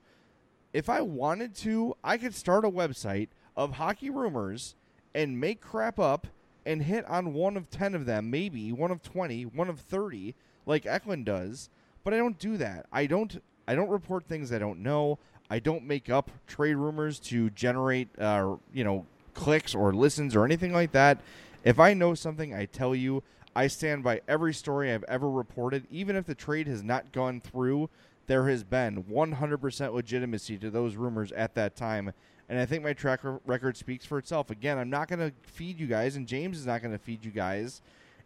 [0.72, 4.76] If I wanted to, I could start a website of hockey rumors
[5.12, 6.28] and make crap up
[6.64, 10.36] and hit on one of 10 of them, maybe one of 20, one of 30,
[10.66, 11.68] like Eklund does.
[12.04, 12.86] But I don't do that.
[12.92, 15.18] I don't I don't report things I don't know.
[15.50, 20.44] I don't make up trade rumors to generate, uh, you know, clicks or listens or
[20.44, 21.20] anything like that.
[21.64, 23.22] If I know something, I tell you.
[23.56, 27.40] I stand by every story I've ever reported, even if the trade has not gone
[27.40, 27.88] through.
[28.26, 32.12] There has been 100% legitimacy to those rumors at that time,
[32.48, 34.50] and I think my track record speaks for itself.
[34.50, 37.24] Again, I'm not going to feed you guys, and James is not going to feed
[37.24, 37.80] you guys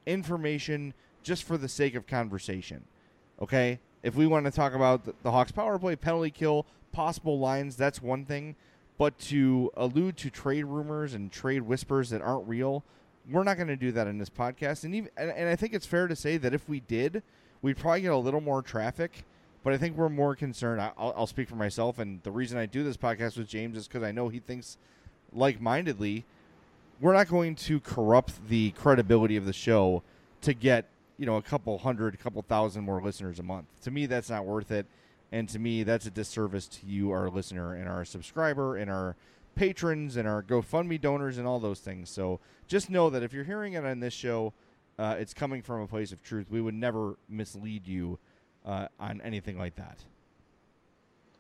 [0.07, 2.84] information just for the sake of conversation.
[3.43, 3.80] Okay?
[4.03, 8.01] If we want to talk about the, Hawks power play, penalty kill, possible lines, that's
[8.01, 8.55] one thing.
[8.96, 12.84] But to allude to trade rumors and trade whispers that aren't real,
[13.30, 14.84] we're not going to do that in this podcast.
[14.84, 17.22] And even and, and I think it's fair to say that if we did,
[17.62, 19.24] we'd probably get a little more traffic.
[19.64, 20.80] But I think we're more concerned.
[20.80, 23.88] I'll, I'll speak for myself, and the reason I do this podcast with James is
[23.88, 24.78] because I know he thinks
[25.32, 26.24] like-mindedly.
[27.01, 30.03] We're not going to corrupt the credibility of the show
[30.42, 30.86] to get
[31.18, 33.66] you know a couple hundred, a couple thousand more listeners a month.
[33.82, 34.86] To me, that's not worth it,
[35.30, 39.16] and to me, that's a disservice to you, our listener, and our subscriber, and our
[39.54, 42.08] patrons, and our GoFundMe donors, and all those things.
[42.08, 44.52] So just know that if you're hearing it on this show,
[44.98, 46.46] uh, it's coming from a place of truth.
[46.50, 48.18] We would never mislead you
[48.64, 49.98] uh, on anything like that.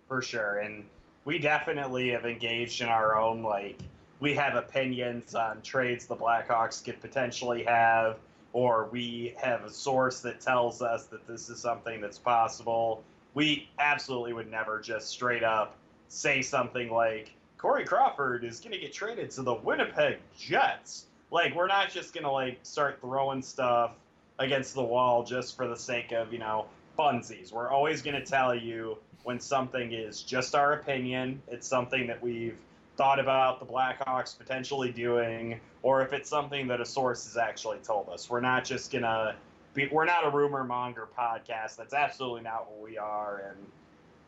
[0.08, 0.84] For sure, and
[1.24, 3.78] we definitely have engaged in our own like
[4.20, 8.16] we have opinions on trades the Blackhawks could potentially have,
[8.52, 13.02] or we have a source that tells us that this is something that's possible.
[13.34, 15.76] We absolutely would never just straight up
[16.08, 21.06] say something like Corey Crawford is going to get traded to the Winnipeg Jets.
[21.30, 23.92] Like we're not just going to like start throwing stuff
[24.38, 26.66] against the wall just for the sake of, you know,
[26.98, 27.52] funsies.
[27.52, 32.22] We're always going to tell you when something is just our opinion, it's something that
[32.22, 32.58] we've
[32.98, 37.78] thought about the Blackhawks potentially doing, or if it's something that a source has actually
[37.78, 38.28] told us.
[38.28, 39.36] We're not just to
[39.72, 41.76] be, we're not a rumor monger podcast.
[41.76, 43.44] That's absolutely not what we are.
[43.48, 43.66] And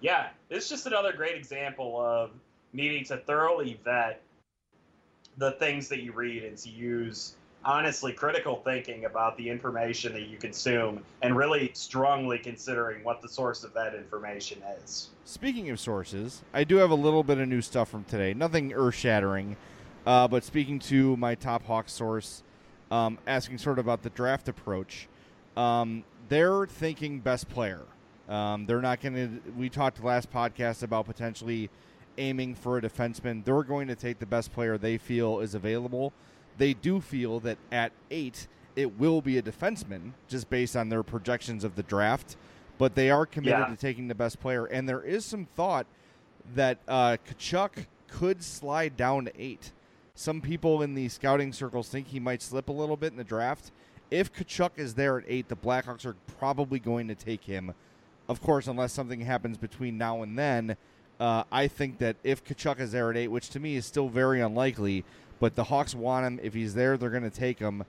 [0.00, 2.30] yeah, it's just another great example of
[2.72, 4.22] needing to thoroughly vet
[5.36, 10.22] the things that you read and to use honestly critical thinking about the information that
[10.22, 15.10] you consume and really strongly considering what the source of that information is.
[15.24, 18.32] Speaking of sources, I do have a little bit of new stuff from today.
[18.32, 19.56] Nothing earth shattering,
[20.06, 22.42] uh, but speaking to my top Hawk source,
[22.90, 25.08] um, asking sort of about the draft approach,
[25.56, 27.82] um, they're thinking best player.
[28.28, 29.52] Um, they're not going to.
[29.56, 31.68] We talked last podcast about potentially
[32.16, 33.44] aiming for a defenseman.
[33.44, 36.12] They're going to take the best player they feel is available
[36.58, 38.46] they do feel that at eight,
[38.76, 42.36] it will be a defenseman just based on their projections of the draft.
[42.78, 43.66] But they are committed yeah.
[43.66, 44.64] to taking the best player.
[44.64, 45.86] And there is some thought
[46.54, 49.72] that uh, Tkachuk could slide down to eight.
[50.14, 53.24] Some people in the scouting circles think he might slip a little bit in the
[53.24, 53.70] draft.
[54.10, 57.74] If Tkachuk is there at eight, the Blackhawks are probably going to take him.
[58.28, 60.76] Of course, unless something happens between now and then,
[61.18, 64.08] uh, I think that if Tkachuk is there at eight, which to me is still
[64.08, 65.04] very unlikely,
[65.40, 66.38] but the Hawks want him.
[66.40, 67.82] If he's there, they're going to take him.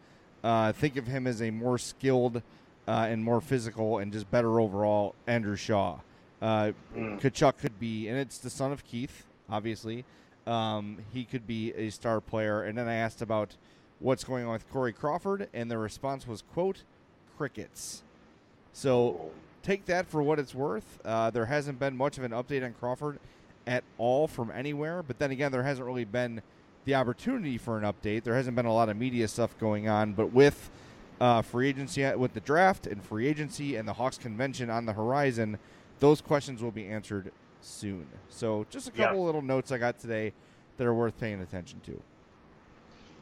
[0.43, 2.41] Uh, think of him as a more skilled
[2.87, 5.99] uh, and more physical and just better overall Andrew Shaw.
[6.41, 7.21] Uh, mm.
[7.21, 10.03] Tkachuk could be, and it's the son of Keith, obviously.
[10.47, 12.63] Um, he could be a star player.
[12.63, 13.55] And then I asked about
[13.99, 16.83] what's going on with Corey Crawford, and the response was, quote,
[17.37, 18.01] crickets.
[18.73, 19.29] So
[19.61, 20.99] take that for what it's worth.
[21.05, 23.19] Uh, there hasn't been much of an update on Crawford
[23.67, 26.41] at all from anywhere, but then again, there hasn't really been–
[26.85, 28.23] the opportunity for an update.
[28.23, 30.69] There hasn't been a lot of media stuff going on, but with
[31.19, 34.93] uh, free agency, with the draft and free agency and the Hawks convention on the
[34.93, 35.59] horizon,
[35.99, 38.07] those questions will be answered soon.
[38.29, 39.25] So, just a couple yeah.
[39.25, 40.33] little notes I got today
[40.77, 42.01] that are worth paying attention to.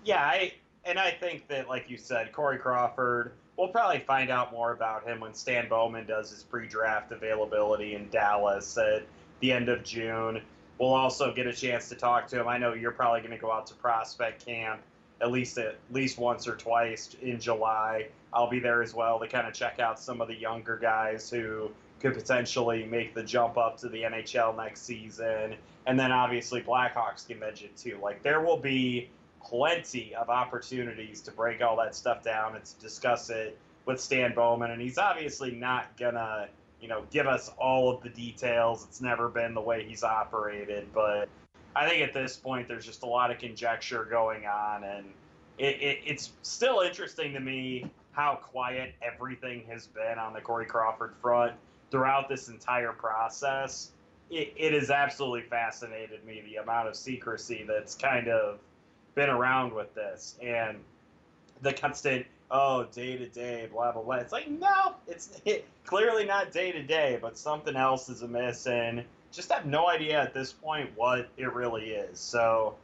[0.05, 0.53] Yeah, I
[0.85, 3.33] and I think that, like you said, Corey Crawford.
[3.57, 8.07] We'll probably find out more about him when Stan Bowman does his pre-draft availability in
[8.07, 9.03] Dallas at
[9.41, 10.41] the end of June.
[10.79, 12.47] We'll also get a chance to talk to him.
[12.47, 14.81] I know you're probably going to go out to prospect camp
[15.21, 18.07] at least at least once or twice in July.
[18.31, 21.29] I'll be there as well to kind of check out some of the younger guys
[21.29, 25.55] who could potentially make the jump up to the NHL next season.
[25.85, 27.99] And then obviously Blackhawks convention too.
[28.01, 29.09] Like there will be
[29.43, 34.33] plenty of opportunities to break all that stuff down and to discuss it with Stan
[34.33, 34.71] Bowman.
[34.71, 36.47] And he's obviously not gonna
[36.81, 38.85] you know, give us all of the details.
[38.87, 41.27] It's never been the way he's operated, but
[41.75, 45.05] I think at this point there's just a lot of conjecture going on, and
[45.57, 50.65] it, it, it's still interesting to me how quiet everything has been on the Corey
[50.65, 51.53] Crawford front
[51.91, 53.91] throughout this entire process.
[54.29, 58.59] It, it has absolutely fascinated me the amount of secrecy that's kind of
[59.15, 60.77] been around with this, and
[61.61, 64.15] the constant oh, day to day, blah blah blah.
[64.15, 68.67] It's like no, it's it, clearly not day to day, but something else is amiss,
[68.67, 72.19] and just have no idea at this point what it really is.
[72.19, 72.75] So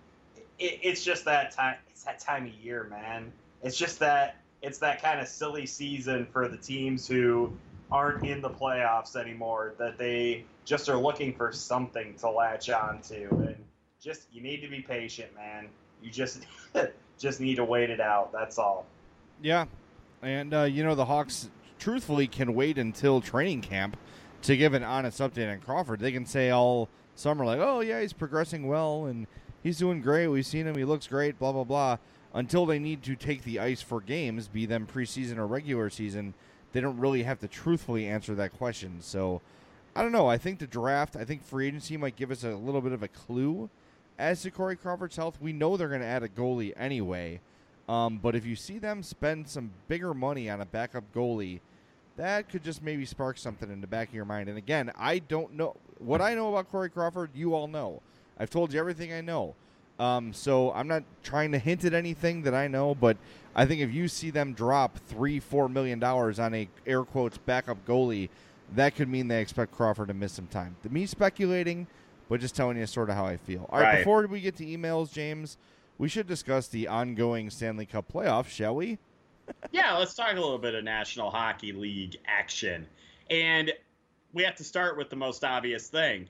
[0.59, 1.75] it, it's just that time.
[1.89, 3.31] It's that time of year, man.
[3.63, 7.51] It's just that it's that kind of silly season for the teams who
[7.91, 9.73] aren't in the playoffs anymore.
[9.77, 13.55] That they just are looking for something to latch on to, and
[14.01, 15.67] just you need to be patient, man.
[16.01, 16.45] You just
[17.19, 18.31] just need to wait it out.
[18.31, 18.85] That's all.
[19.41, 19.65] Yeah,
[20.21, 23.97] and uh, you know the Hawks, truthfully, can wait until training camp
[24.43, 25.99] to give an honest update on Crawford.
[25.99, 29.27] They can say all summer like, "Oh yeah, he's progressing well and
[29.61, 30.27] he's doing great.
[30.27, 30.75] We've seen him.
[30.75, 31.97] He looks great." Blah blah blah.
[32.33, 36.33] Until they need to take the ice for games, be them preseason or regular season,
[36.73, 38.97] they don't really have to truthfully answer that question.
[38.99, 39.41] So,
[39.95, 40.27] I don't know.
[40.27, 43.01] I think the draft, I think free agency might give us a little bit of
[43.01, 43.69] a clue
[44.19, 45.37] as to Corey Crawford's health.
[45.39, 47.39] We know they're going to add a goalie anyway.
[47.87, 51.59] Um, but if you see them spend some bigger money on a backup goalie,
[52.17, 54.49] that could just maybe spark something in the back of your mind.
[54.49, 57.31] And again, I don't know what I know about Corey Crawford.
[57.35, 58.01] You all know.
[58.39, 59.55] I've told you everything I know.
[59.99, 63.15] Um, so I'm not trying to hint at anything that I know, but
[63.55, 67.37] I think if you see them drop three, four million dollars on a air quotes
[67.37, 68.27] backup goalie,
[68.75, 70.75] that could mean they expect Crawford to miss some time.
[70.83, 71.87] To me speculating,
[72.27, 73.69] but just telling you sort of how I feel.
[73.69, 73.97] All right, Right.
[73.99, 75.57] before we get to emails, James,
[75.97, 78.97] we should discuss the ongoing Stanley Cup playoffs, shall we?
[79.71, 82.87] yeah, let's talk a little bit of National Hockey League action.
[83.29, 83.71] And
[84.33, 86.27] we have to start with the most obvious thing.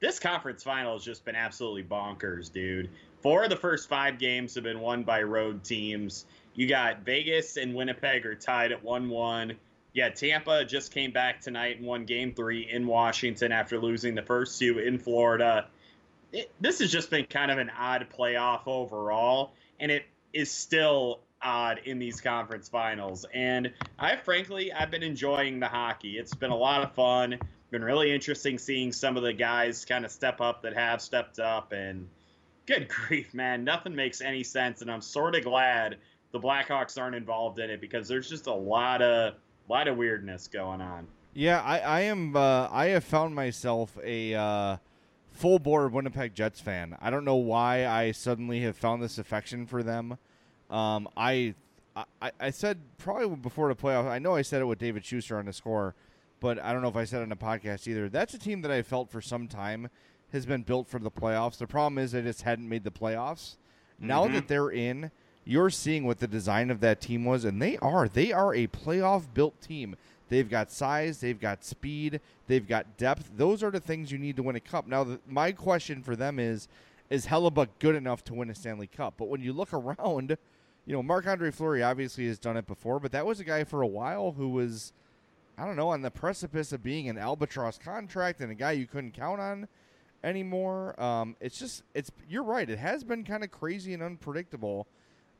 [0.00, 2.90] This conference final has just been absolutely bonkers, dude.
[3.22, 6.26] Four of the first five games have been won by road teams.
[6.54, 9.56] You got Vegas and Winnipeg are tied at 1 1.
[9.94, 14.22] Yeah, Tampa just came back tonight and won game three in Washington after losing the
[14.22, 15.68] first two in Florida.
[16.36, 21.20] It, this has just been kind of an odd playoff overall, and it is still
[21.40, 23.24] odd in these conference finals.
[23.32, 26.18] And I frankly, I've been enjoying the hockey.
[26.18, 27.38] It's been a lot of fun.
[27.70, 31.38] Been really interesting seeing some of the guys kind of step up that have stepped
[31.38, 31.72] up.
[31.72, 32.08] And
[32.66, 34.82] good grief, man, nothing makes any sense.
[34.82, 35.96] And I'm sort of glad
[36.32, 39.34] the Blackhawks aren't involved in it because there's just a lot of
[39.68, 41.06] lot of weirdness going on.
[41.32, 42.36] Yeah, I, I am.
[42.36, 44.76] Uh, I have found myself a uh,
[45.36, 46.96] full board Winnipeg Jets fan.
[47.00, 50.18] I don't know why I suddenly have found this affection for them.
[50.70, 51.54] Um, I,
[52.20, 54.08] I I said probably before the playoffs.
[54.08, 55.94] I know I said it with David Schuster on the score,
[56.40, 58.08] but I don't know if I said it on the podcast either.
[58.08, 59.88] That's a team that I felt for some time
[60.32, 61.58] has been built for the playoffs.
[61.58, 63.56] The problem is they just hadn't made the playoffs.
[63.98, 65.10] Now that they're in,
[65.44, 68.08] you're seeing what the design of that team was, and they are.
[68.08, 69.96] They are a playoff built team.
[70.28, 73.30] They've got size, they've got speed, they've got depth.
[73.36, 74.86] Those are the things you need to win a cup.
[74.86, 76.68] Now, the, my question for them is:
[77.10, 79.14] Is Hellebuyck good enough to win a Stanley Cup?
[79.16, 80.36] But when you look around,
[80.84, 83.64] you know, Marc Andre Fleury obviously has done it before, but that was a guy
[83.64, 84.92] for a while who was,
[85.56, 88.86] I don't know, on the precipice of being an albatross contract and a guy you
[88.86, 89.68] couldn't count on
[90.24, 91.00] anymore.
[91.00, 92.68] Um, it's just, it's you're right.
[92.68, 94.86] It has been kind of crazy and unpredictable.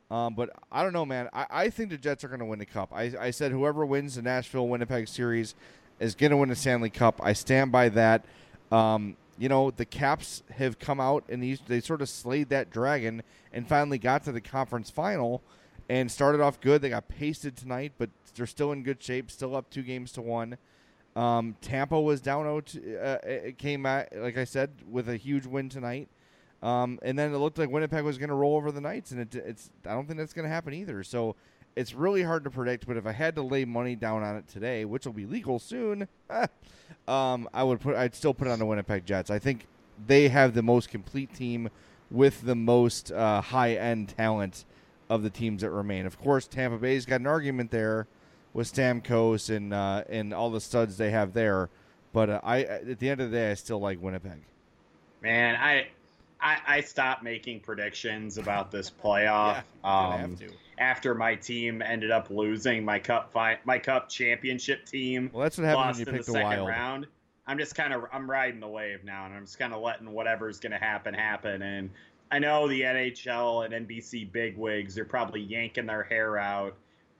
[0.09, 1.29] Um, but I don't know, man.
[1.33, 2.91] I, I think the Jets are going to win the cup.
[2.93, 5.53] I, I said whoever wins the Nashville Winnipeg series
[5.99, 7.19] is going to win the Stanley Cup.
[7.23, 8.23] I stand by that.
[8.71, 12.71] Um, you know, the Caps have come out and these, they sort of slayed that
[12.71, 13.21] dragon
[13.53, 15.41] and finally got to the conference final
[15.89, 16.81] and started off good.
[16.81, 20.21] They got pasted tonight, but they're still in good shape, still up two games to
[20.21, 20.57] one.
[21.15, 22.57] Um, Tampa was down 0
[23.01, 26.09] uh, it came out, like I said, with a huge win tonight.
[26.63, 29.21] Um, and then it looked like Winnipeg was going to roll over the Knights, and
[29.21, 31.03] it, it's I don't think that's going to happen either.
[31.03, 31.35] So
[31.75, 32.87] it's really hard to predict.
[32.87, 35.59] But if I had to lay money down on it today, which will be legal
[35.59, 36.07] soon,
[37.07, 39.29] um, I would put I'd still put it on the Winnipeg Jets.
[39.29, 39.67] I think
[40.07, 41.69] they have the most complete team
[42.09, 44.65] with the most uh, high end talent
[45.09, 46.05] of the teams that remain.
[46.05, 48.07] Of course, Tampa Bay's got an argument there
[48.53, 51.69] with Stamkos and uh, and all the studs they have there.
[52.13, 54.41] But uh, I at the end of the day, I still like Winnipeg.
[55.21, 55.87] Man, I
[56.39, 60.37] I, I stopped making predictions about this playoff gonna um,
[60.77, 65.31] after my team ended up losing my cup fi- my cup championship team.
[65.33, 66.67] Well, that's what happened lost when you in the the second Wild.
[66.67, 67.07] round.
[67.47, 70.11] I'm just kind of I'm riding the wave now, and I'm just kind of letting
[70.11, 71.61] whatever's going to happen happen.
[71.61, 71.89] And
[72.29, 76.75] I know the NHL and NBC bigwigs are probably yanking their hair out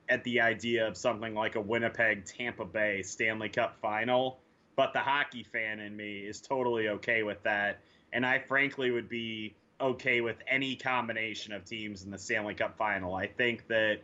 [0.08, 4.38] at the idea of something like a Winnipeg Tampa Bay Stanley Cup final,
[4.76, 7.80] but the hockey fan in me is totally okay with that,
[8.12, 12.76] and I frankly would be okay with any combination of teams in the Stanley Cup
[12.76, 13.14] final.
[13.14, 14.00] I think that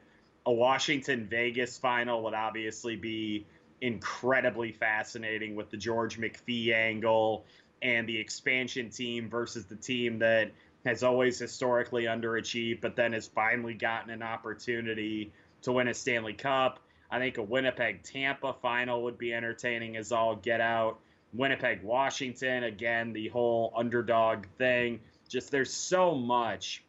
[0.46, 3.46] a Washington Vegas final would obviously be
[3.80, 7.44] incredibly fascinating with the George McPhee angle
[7.82, 10.52] and the expansion team versus the team that
[10.86, 15.32] has always historically underachieved, but then has finally gotten an opportunity
[15.62, 16.78] to win a Stanley Cup.
[17.10, 20.98] I think a Winnipeg Tampa final would be entertaining as all get out.
[21.34, 25.00] Winnipeg Washington, again, the whole underdog thing.
[25.28, 26.84] Just there's so much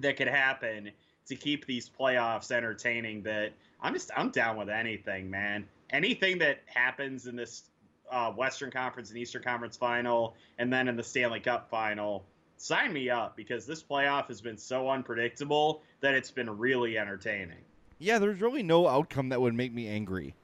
[0.00, 0.90] that could happen
[1.26, 5.66] to keep these playoffs entertaining that I'm just I'm down with anything, man.
[5.90, 7.62] Anything that happens in this
[8.10, 12.24] uh, Western Conference and Eastern Conference final, and then in the Stanley Cup final,
[12.56, 17.58] sign me up because this playoff has been so unpredictable that it's been really entertaining.
[17.98, 20.34] Yeah, there's really no outcome that would make me angry.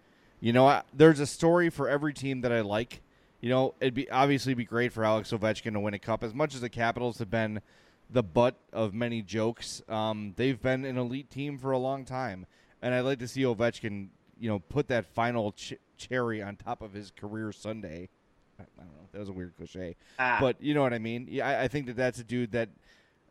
[0.40, 3.00] You know, I, there's a story for every team that I like.
[3.46, 6.24] You know, it'd be obviously be great for Alex Ovechkin to win a cup.
[6.24, 7.60] As much as the Capitals have been
[8.10, 12.46] the butt of many jokes, um, they've been an elite team for a long time,
[12.82, 14.08] and I'd like to see Ovechkin,
[14.40, 18.08] you know, put that final ch- cherry on top of his career Sunday.
[18.58, 19.08] I, don't know.
[19.12, 20.38] That was a weird cliche, Ah.
[20.40, 21.28] but you know what I mean.
[21.30, 22.70] Yeah, I, I think that that's a dude that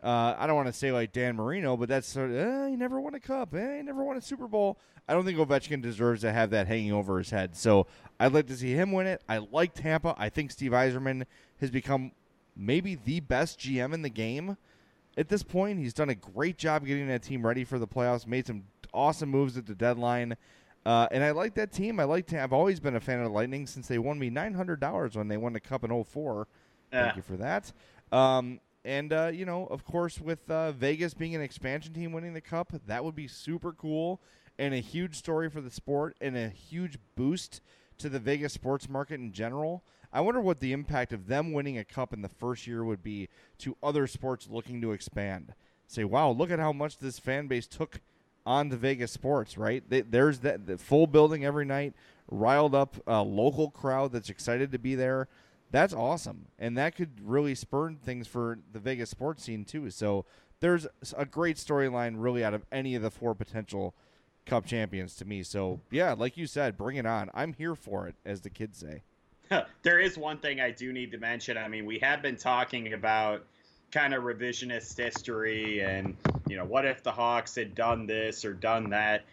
[0.01, 2.77] uh, I don't want to say like Dan Marino, but that's sort of, eh, he
[2.77, 3.53] never won a cup.
[3.53, 4.77] Eh, he never won a Super Bowl.
[5.07, 7.55] I don't think Ovechkin deserves to have that hanging over his head.
[7.55, 7.85] So
[8.19, 9.21] I'd like to see him win it.
[9.29, 10.15] I like Tampa.
[10.17, 11.25] I think Steve Yzerman
[11.61, 12.11] has become
[12.55, 14.57] maybe the best GM in the game
[15.17, 15.79] at this point.
[15.79, 18.25] He's done a great job getting that team ready for the playoffs.
[18.25, 20.35] Made some awesome moves at the deadline.
[20.85, 21.99] Uh, and I like that team.
[21.99, 22.31] I like.
[22.33, 25.15] I've always been a fan of the Lightning since they won me nine hundred dollars
[25.15, 26.47] when they won the Cup in 04.
[26.91, 27.15] Thank Yeah.
[27.15, 27.71] you for that.
[28.11, 32.33] Um, and uh, you know, of course, with uh, Vegas being an expansion team winning
[32.35, 34.21] the Cup, that would be super cool
[34.57, 37.61] and a huge story for the sport and a huge boost
[37.97, 39.83] to the Vegas sports market in general.
[40.11, 43.03] I wonder what the impact of them winning a cup in the first year would
[43.03, 43.27] be
[43.59, 45.53] to other sports looking to expand.
[45.87, 47.99] Say, wow, look at how much this fan base took
[48.45, 49.83] on the Vegas sports, right?
[49.87, 51.93] They, there's that the full building every night,
[52.29, 55.27] riled up uh, local crowd that's excited to be there.
[55.71, 59.89] That's awesome, and that could really spur things for the Vegas sports scene too.
[59.89, 60.25] So
[60.59, 60.87] there's
[61.17, 63.93] a great storyline really out of any of the four potential
[64.45, 65.43] Cup champions to me.
[65.43, 67.29] So yeah, like you said, bring it on.
[67.33, 69.03] I'm here for it, as the kids say.
[69.83, 71.57] there is one thing I do need to mention.
[71.57, 73.45] I mean, we have been talking about
[73.91, 76.17] kind of revisionist history and,
[76.47, 79.23] you know, what if the Hawks had done this or done that.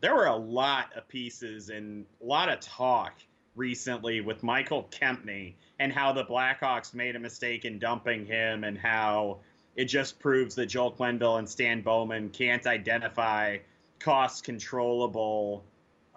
[0.00, 3.14] There were a lot of pieces and a lot of talk
[3.56, 8.78] recently with Michael Kempny and how the Blackhawks made a mistake in dumping him and
[8.78, 9.38] how
[9.74, 13.58] it just proves that Joel Quenneville and Stan Bowman can't identify
[13.98, 15.64] cost controllable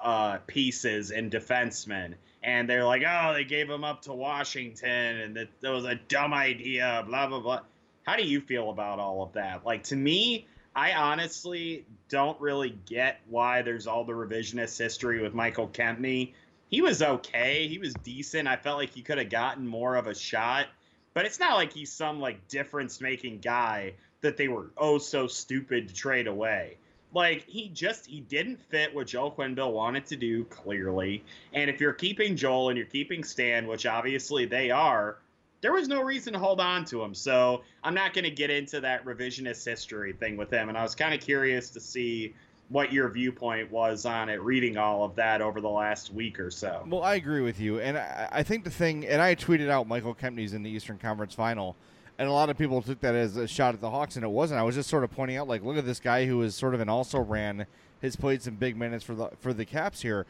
[0.02, 2.14] uh, pieces and defensemen.
[2.42, 5.96] And they're like, oh, they gave him up to Washington and that, that was a
[5.96, 7.62] dumb idea, blah, blah, blah.
[8.04, 9.66] How do you feel about all of that?
[9.66, 15.34] Like, to me, I honestly don't really get why there's all the revisionist history with
[15.34, 16.34] Michael Kempny.
[16.70, 17.68] He was okay.
[17.68, 18.48] He was decent.
[18.48, 20.68] I felt like he could have gotten more of a shot.
[21.14, 25.28] But it's not like he's some like difference making guy that they were oh so
[25.28, 26.78] stupid to trade away.
[27.14, 31.24] Like he just he didn't fit what Joel Quenneville wanted to do clearly.
[31.54, 35.18] And if you're keeping Joel and you're keeping Stan, which obviously they are,
[35.62, 37.16] there was no reason to hold on to him.
[37.16, 40.70] So I'm not going to get into that revisionist history thing with him.
[40.70, 42.34] And I was kind of curious to see
[42.70, 46.52] what your viewpoint was on it, reading all of that over the last week or
[46.52, 46.86] so.
[46.88, 49.88] Well, I agree with you, and I, I think the thing, and I tweeted out
[49.88, 51.76] Michael Kempny's in the Eastern Conference Final,
[52.20, 54.30] and a lot of people took that as a shot at the Hawks, and it
[54.30, 54.60] wasn't.
[54.60, 56.76] I was just sort of pointing out, like, look at this guy who is sort
[56.76, 57.66] of an also ran,
[58.02, 60.26] has played some big minutes for the for the Caps here.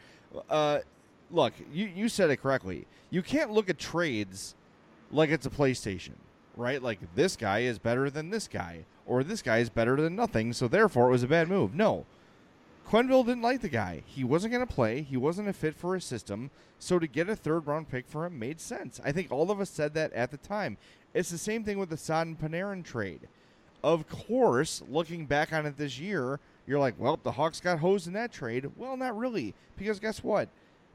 [0.48, 0.78] Uh,
[1.32, 2.86] look, you you said it correctly.
[3.10, 4.54] You can't look at trades
[5.10, 6.14] like it's a PlayStation,
[6.56, 6.80] right?
[6.80, 10.52] Like this guy is better than this guy, or this guy is better than nothing,
[10.52, 11.74] so therefore it was a bad move.
[11.74, 12.06] No.
[12.88, 14.02] Quenneville didn't like the guy.
[14.04, 15.02] He wasn't going to play.
[15.02, 16.50] He wasn't a fit for his system.
[16.80, 19.00] So to get a third round pick for him made sense.
[19.04, 20.76] I think all of us said that at the time.
[21.14, 23.28] It's the same thing with the Sodden Panarin trade.
[23.82, 28.06] Of course, looking back on it this year, you're like, well, the Hawks got hosed
[28.06, 28.70] in that trade.
[28.76, 30.48] Well, not really, because guess what?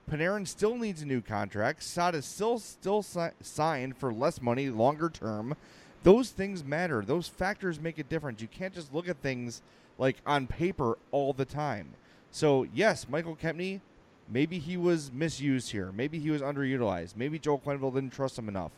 [0.10, 1.82] Panarin still needs a new contract.
[1.84, 5.56] Saad is still still si- signed for less money, longer term.
[6.04, 7.02] Those things matter.
[7.02, 8.40] Those factors make a difference.
[8.42, 9.64] You can't just look at things
[9.98, 11.90] like on paper all the time.
[12.30, 13.82] So yes, Michael Kempny,
[14.30, 15.92] maybe he was misused here.
[15.92, 17.16] Maybe he was underutilized.
[17.16, 18.72] Maybe Joel Quenneville didn't trust him enough.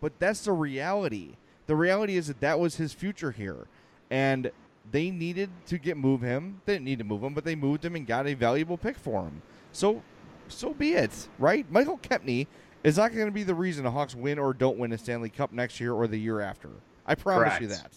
[0.00, 1.36] But that's the reality.
[1.66, 3.66] The reality is that that was his future here,
[4.10, 4.50] and
[4.90, 6.60] they needed to get move him.
[6.64, 8.96] They didn't need to move him, but they moved him and got a valuable pick
[8.98, 9.42] for him.
[9.72, 10.02] So,
[10.48, 11.28] so be it.
[11.38, 11.70] Right?
[11.70, 12.46] Michael Kempny
[12.84, 15.28] is not going to be the reason the Hawks win or don't win a Stanley
[15.30, 16.70] Cup next year or the year after.
[17.06, 17.92] I promise you that.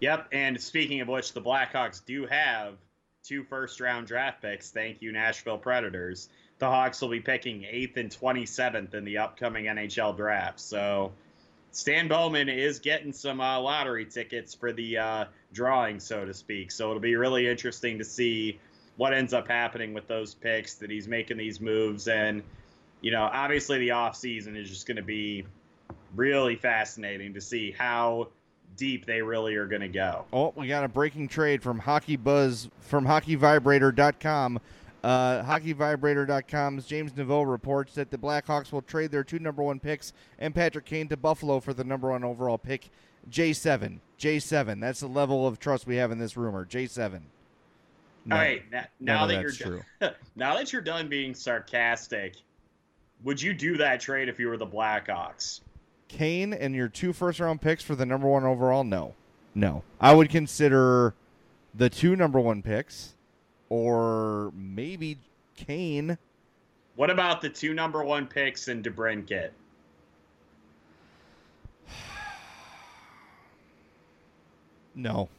[0.00, 2.74] Yep, and speaking of which, the Blackhawks do have
[3.22, 4.70] two first round draft picks.
[4.70, 6.28] Thank you, Nashville Predators.
[6.62, 10.60] The Hawks will be picking 8th and 27th in the upcoming NHL draft.
[10.60, 11.10] So
[11.72, 16.70] Stan Bowman is getting some uh, lottery tickets for the uh, drawing, so to speak.
[16.70, 18.60] So it'll be really interesting to see
[18.96, 22.06] what ends up happening with those picks that he's making these moves.
[22.06, 22.44] And,
[23.00, 25.44] you know, obviously the offseason is just going to be
[26.14, 28.28] really fascinating to see how
[28.76, 30.26] deep they really are going to go.
[30.32, 34.60] Oh, we got a breaking trade from Hockey Buzz from HockeyVibrator.com.
[35.02, 40.12] Uh, HockeyVibrator.com's James Neveau reports that the Blackhawks will trade their two number one picks
[40.38, 42.90] and Patrick Kane to Buffalo for the number one overall pick,
[43.28, 43.98] J7.
[44.18, 44.80] J7.
[44.80, 46.64] That's the level of trust we have in this rumor.
[46.64, 47.20] J7.
[48.24, 49.82] No, All right, now, now that you're true.
[50.36, 52.36] now that you're done being sarcastic,
[53.24, 55.60] would you do that trade if you were the Blackhawks?
[56.06, 58.84] Kane and your two first round picks for the number one overall?
[58.84, 59.14] No,
[59.56, 59.82] no.
[60.00, 61.14] I would consider
[61.74, 63.14] the two number one picks
[63.72, 65.16] or maybe
[65.56, 66.18] Kane.
[66.94, 69.48] What about the two number one picks in DeBrincat?
[74.94, 75.30] no.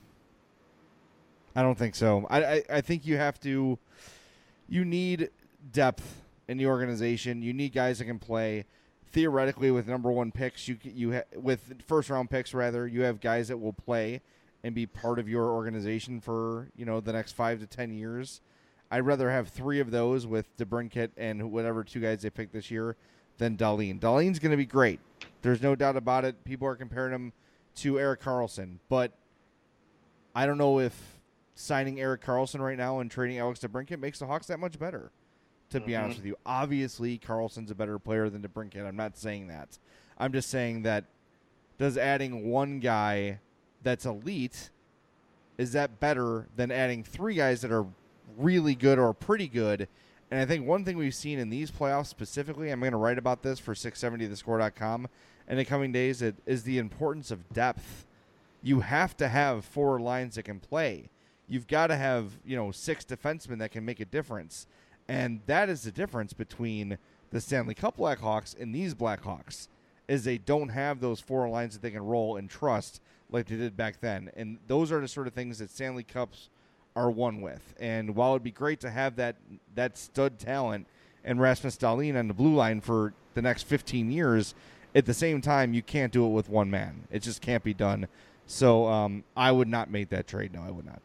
[1.56, 2.26] I don't think so.
[2.28, 3.78] I, I, I think you have to
[4.68, 5.30] you need
[5.72, 7.44] depth in the organization.
[7.44, 8.66] You need guys that can play.
[9.12, 13.20] Theoretically, with number one picks, you you ha- with first round picks rather, you have
[13.20, 14.24] guys that will play
[14.64, 18.42] and be part of your organization for you know the next five to ten years.
[18.90, 22.70] I'd rather have three of those with DeBrincat and whatever two guys they pick this
[22.70, 22.96] year
[23.38, 24.00] than Dahlin.
[24.00, 25.00] Dahlin's going to be great.
[25.42, 26.44] There's no doubt about it.
[26.44, 27.34] People are comparing him
[27.78, 29.12] to Erik Karlsson, but
[30.36, 31.20] I don't know if
[31.56, 35.12] signing Erik Karlsson right now and trading Alex DeBrincat makes the Hawks that much better.
[35.70, 36.04] To be mm-hmm.
[36.04, 38.86] honest with you, obviously Karlsson's a better player than DeBrincat.
[38.86, 39.80] I'm not saying that.
[40.20, 41.06] I'm just saying that
[41.80, 43.40] does adding one guy
[43.84, 44.70] that's elite
[45.58, 47.86] is that better than adding three guys that are
[48.38, 49.88] really good or pretty good?
[50.32, 53.20] And I think one thing we've seen in these playoffs specifically, I'm going to write
[53.20, 55.08] about this for 670thescore.com
[55.48, 58.06] in the coming days, it, is the importance of depth.
[58.62, 61.10] You have to have four lines that can play.
[61.48, 64.66] You've got to have, you know, six defensemen that can make a difference.
[65.08, 66.98] And that is the difference between
[67.32, 69.68] the Stanley Cup Blackhawks and these Blackhawks
[70.08, 73.02] is they don't have those four lines that they can roll and trust
[73.34, 74.32] like they did back then.
[74.38, 76.50] And those are the sort of things that Stanley Cups
[76.96, 77.74] are won with.
[77.80, 79.36] And while it'd be great to have that
[79.76, 80.88] that stud talent
[81.24, 84.54] and Rasmus Dahlin on the blue line for the next 15 years,
[84.96, 87.08] at the same time, you can't do it with one man.
[87.12, 88.08] It just can't be done.
[88.46, 90.54] So um, I would not make that trade.
[90.54, 91.02] No, I would not.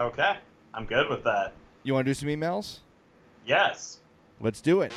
[0.00, 0.36] Okay,
[0.72, 1.52] I'm good with that.
[1.82, 2.78] You want to do some emails?
[3.44, 3.98] Yes.
[4.40, 4.92] Let's do it.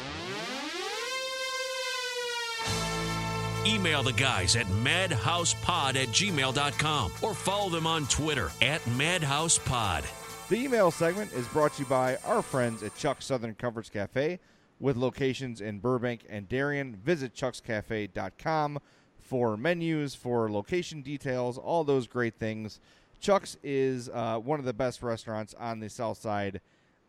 [3.65, 10.05] Email the guys at madhousepod at gmail.com or follow them on Twitter at madhousepod.
[10.49, 14.39] The email segment is brought to you by our friends at Chuck's Southern Comforts Cafe
[14.79, 16.95] with locations in Burbank and Darien.
[16.95, 18.77] Visit chuckscafe.com
[19.17, 22.79] for menus, for location details, all those great things.
[23.19, 26.61] Chuck's is uh, one of the best restaurants on the south side.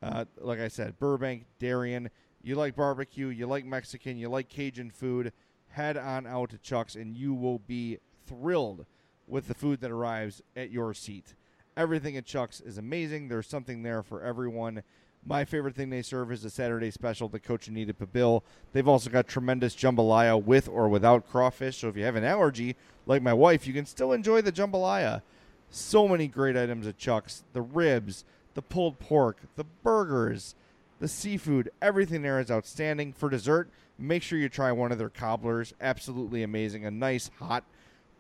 [0.03, 2.09] Uh, like I said, Burbank, Darien.
[2.43, 5.33] You like barbecue, you like Mexican, you like Cajun food
[5.77, 8.87] head on out to Chuck's and you will be thrilled
[9.29, 11.35] with the food that arrives at your seat.
[11.77, 13.29] Everything at Chuck's is amazing.
[13.29, 14.83] There's something there for everyone.
[15.27, 18.43] My favorite thing they serve is a Saturday special, the Cochinita Pibil.
[18.73, 21.79] They've also got tremendous jambalaya with or without crawfish.
[21.79, 25.21] So if you have an allergy, like my wife, you can still enjoy the jambalaya.
[25.69, 28.25] So many great items at Chuck's the ribs,
[28.55, 30.55] the pulled pork, the burgers,
[31.01, 31.71] the seafood.
[31.83, 33.13] Everything there is outstanding.
[33.13, 33.69] For dessert,
[33.99, 35.73] Make sure you try one of their cobblers.
[35.81, 36.85] Absolutely amazing.
[36.85, 37.65] A nice hot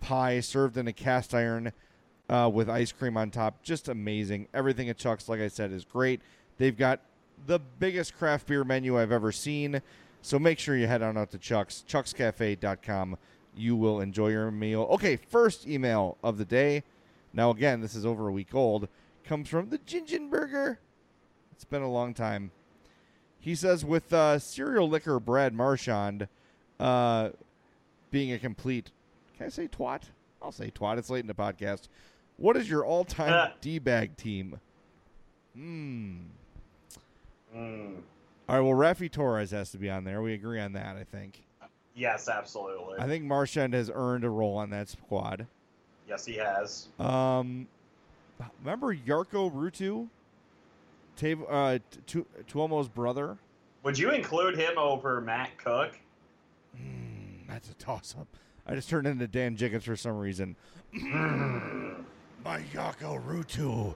[0.01, 1.73] pie served in a cast iron
[2.29, 3.63] uh, with ice cream on top.
[3.63, 4.49] Just amazing.
[4.55, 6.21] Everything at Chuck's, like I said, is great.
[6.59, 7.01] They've got
[7.47, 9.83] the biggest craft beer menu I've ever seen.
[10.23, 13.17] So make sure you head on out to Chuck's, chuckscafe.com.
[13.55, 14.83] You will enjoy your meal.
[14.91, 16.83] Okay, first email of the day.
[17.33, 18.89] Now, again, this is over a week old.
[19.25, 20.79] Comes from the Gingen Burger.
[21.53, 22.51] It's been a long time.
[23.47, 26.27] He says with uh, serial licker Brad Marchand
[26.81, 27.29] uh,
[28.11, 28.91] being a complete,
[29.37, 30.03] can I say twat?
[30.43, 30.99] I'll say twat.
[30.99, 31.83] It's late in the podcast.
[32.39, 33.49] What is your all-time uh.
[33.61, 34.59] d-bag team?
[35.55, 36.17] Hmm.
[37.57, 37.99] Mm.
[38.49, 38.61] All right.
[38.61, 40.23] Well, Raffi Torres has to be on there.
[40.23, 40.97] We agree on that.
[40.97, 41.45] I think.
[41.95, 42.99] Yes, absolutely.
[42.99, 45.47] I think Marchand has earned a role on that squad.
[46.09, 46.89] Yes, he has.
[46.99, 47.69] Um,
[48.65, 50.09] remember Jarkko Ruutu?
[51.17, 53.39] Tav- uh, tu- Tuomo's brother.
[53.83, 55.99] Would you include him over Matt Cooke?
[56.77, 58.27] Mm, that's a toss up.
[58.67, 60.57] I just turned into Dan Jiggetts for some reason.
[60.93, 63.95] My Jarkko Ruutu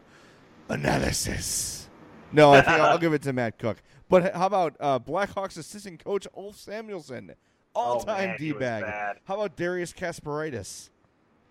[0.69, 1.89] analysis.
[2.33, 3.83] No, I think I'll, I'll, give it to Matt Cooke.
[4.09, 7.35] But how about uh, Blackhawks assistant coach Ulf Samuelsson?
[7.75, 8.85] All Oh, time he D bag.
[9.25, 10.91] How about Darius Kasparaitis?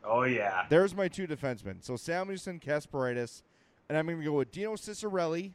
[0.04, 0.66] Oh yeah.
[0.70, 1.84] There's my two defensemen.
[1.84, 3.42] So Samuelsson, Kasparaitis,
[3.90, 5.54] and I'm going to go with Dino Ciccarelli,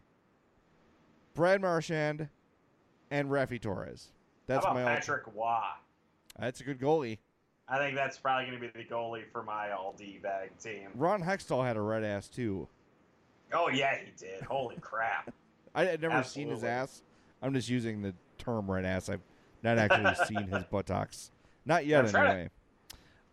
[1.34, 2.28] Brad Marchand,
[3.10, 4.08] and Raffi Torres.
[4.46, 5.60] That's my about all- Patrick Roy?
[6.38, 7.18] That's a good goalie.
[7.68, 10.88] I think that's probably going to be the goalie for my all D bag team.
[10.94, 12.68] Ron Hextall had a red ass too.
[13.52, 14.42] Oh yeah, he did.
[14.42, 15.32] Holy crap!
[15.74, 17.02] I had never seen his ass.
[17.40, 19.08] I'm just using the term red ass.
[19.08, 19.22] I've
[19.62, 21.30] not actually seen his buttocks.
[21.64, 22.50] Not yet, I'm trying to- anyway.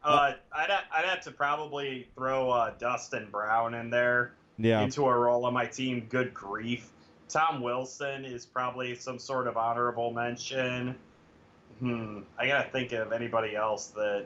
[0.04, 4.34] Uh, I'd I'd have to probably throw uh, Dustin Brown in there
[4.64, 4.82] Yeah.
[4.82, 6.06] into a role on my team.
[6.10, 6.90] Good grief!
[7.30, 10.96] Tom Wilson is probably some sort of honorable mention.
[11.80, 12.20] Hmm.
[12.38, 14.26] I gotta think of anybody else that.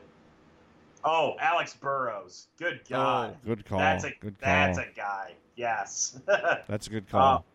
[1.04, 2.48] Oh, Alex Burrows.
[2.58, 3.36] Good God.
[3.36, 3.78] Oh, good call.
[3.78, 4.50] That's a good call.
[4.50, 5.34] that's a guy.
[5.56, 6.20] Yes.
[6.68, 7.46] That's a good call.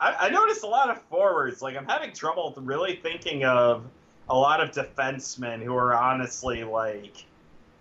[0.00, 1.60] Uh, I, I noticed a lot of forwards.
[1.60, 3.84] Like I'm having trouble really thinking of
[4.28, 7.24] a lot of defensemen who are honestly like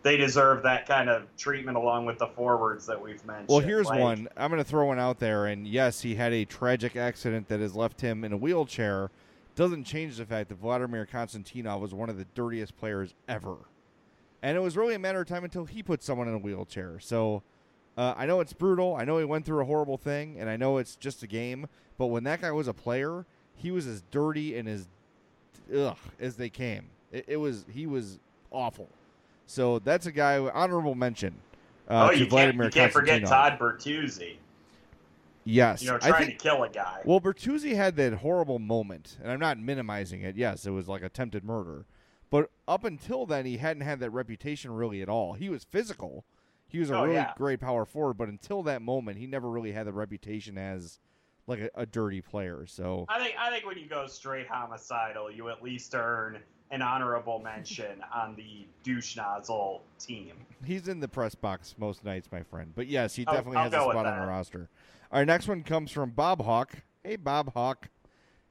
[0.04, 3.50] they deserve that kind of treatment along with the forwards that we've mentioned.
[3.50, 4.28] Well, here's Like, one.
[4.36, 5.46] I'm going to throw one out there.
[5.46, 9.12] And yes, he had a tragic accident that has left him in a wheelchair.
[9.56, 13.58] Doesn't change the fact that Vladimir Konstantinov was one of the dirtiest players ever.
[14.42, 17.00] And it was really a matter of time until he put someone in a wheelchair.
[17.00, 17.44] So
[17.96, 18.96] uh, I know it's brutal.
[18.96, 20.40] I know he went through a horrible thing.
[20.40, 21.68] And I know it's just a game.
[22.00, 23.26] But when that guy was a player,
[23.56, 24.88] he was as dirty and as
[25.76, 26.90] ugh as they came.
[27.12, 28.18] It, it was he was
[28.50, 28.90] awful.
[29.46, 31.36] So that's a guy honorable mention.
[31.90, 34.38] Uh, oh, to you can't, you can't forget Todd Bertuzzi.
[35.44, 36.40] Yes, You know, trying think.
[36.40, 37.02] to kill a guy.
[37.04, 40.36] Well, Bertuzzi had that horrible moment, and I'm not minimizing it.
[40.38, 41.86] Yes, it was like attempted murder,
[42.30, 45.34] but up until then, he hadn't had that reputation really at all.
[45.34, 46.26] He was physical.
[46.68, 47.34] He was a Oh, really yeah.
[47.36, 51.00] great power forward, but until that moment, he never really had the reputation as
[51.48, 52.66] like a, a dirty player.
[52.68, 56.38] So I think I think when you go straight homicidal, you at least earn
[56.72, 60.34] an honorable mention on the douche nozzle team.
[60.66, 62.72] he's in the press box most nights, my friend.
[62.76, 64.70] But yes, he I'll- definitely I'll has a spot on the roster.
[65.12, 66.74] Our next one comes from Bob Hawk.
[67.04, 67.90] Hey, Bob Hawk.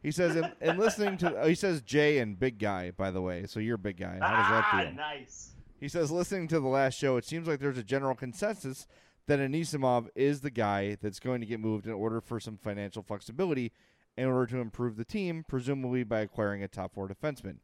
[0.02, 3.20] He says, in, in listening to, oh, he says Jay and Big Guy, by the
[3.20, 3.44] way.
[3.46, 4.18] So you're Big Guy.
[4.20, 4.92] How does that ah, feel?
[4.92, 5.50] nice.
[5.78, 8.86] He says, listening to the last show, it seems like there's a general consensus
[9.26, 13.02] that Anisimov is the guy that's going to get moved in order for some financial
[13.02, 13.72] flexibility
[14.16, 17.56] in order to improve the team, presumably by acquiring a top four defenseman.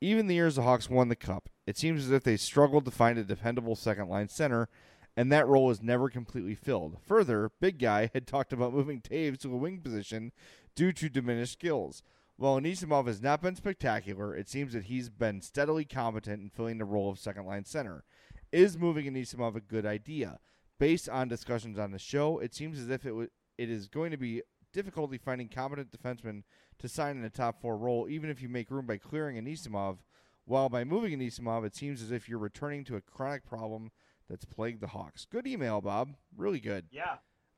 [0.00, 2.90] Even the years the Hawks won the Cup, it seems as if they struggled to
[2.90, 4.68] find a dependable second line center,
[5.16, 6.96] and that role was never completely filled.
[7.06, 10.32] Further, Big Guy had talked about moving Toews to a wing position
[10.74, 12.02] due to diminished skills.
[12.36, 16.78] While Anisimov has not been spectacular, it seems that he's been steadily competent in filling
[16.78, 18.04] the role of second line center.
[18.50, 20.38] Is moving Anisimov a good idea?
[20.78, 23.28] Based on discussions on the show, it seems as if it w-
[23.58, 24.40] it is going to be
[24.72, 26.44] difficulty finding competent defensemen
[26.80, 29.98] to sign in a top four role, even if you make room by clearing Anisimov.
[30.44, 33.92] While by moving Anisimov, it seems as if you're returning to a chronic problem
[34.28, 35.26] that's plagued the Hawks.
[35.30, 36.14] Good email, Bob.
[36.36, 36.86] Really good.
[36.90, 37.16] Yeah.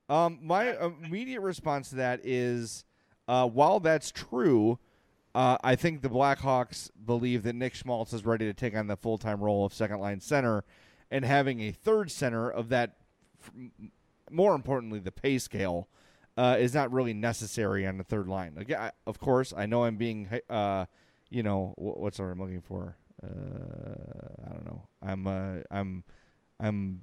[0.09, 2.85] Um, my immediate response to that is,
[3.29, 4.79] uh, while that's true,
[5.35, 8.97] uh, I think the Blackhawks believe that Nick Schmaltz is ready to take on the
[8.97, 10.65] full time role of second line center,
[11.11, 12.97] and having a third center of that,
[14.31, 15.89] more importantly, the pay scale,
[16.37, 18.65] uh, is not really necessary on the third line.
[18.77, 20.87] I, of course, I know I'm being, uh,
[21.31, 22.97] you know, wh- what's word I'm looking for?
[23.23, 24.89] Uh, I don't know.
[25.03, 26.05] I'm, uh, I'm,
[26.59, 27.03] I'm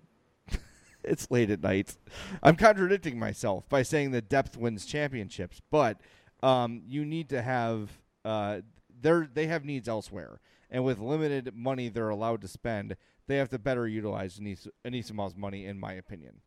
[1.04, 1.96] it's late at night.
[2.42, 6.02] I'm contradicting myself by saying that depth wins championships, but
[6.42, 7.90] um, you need to have
[8.26, 8.62] uh,
[9.02, 12.96] they have needs elsewhere, and with limited money they're allowed to spend,
[13.28, 16.42] they have to better utilize Anis- Anisimov's money, in my opinion.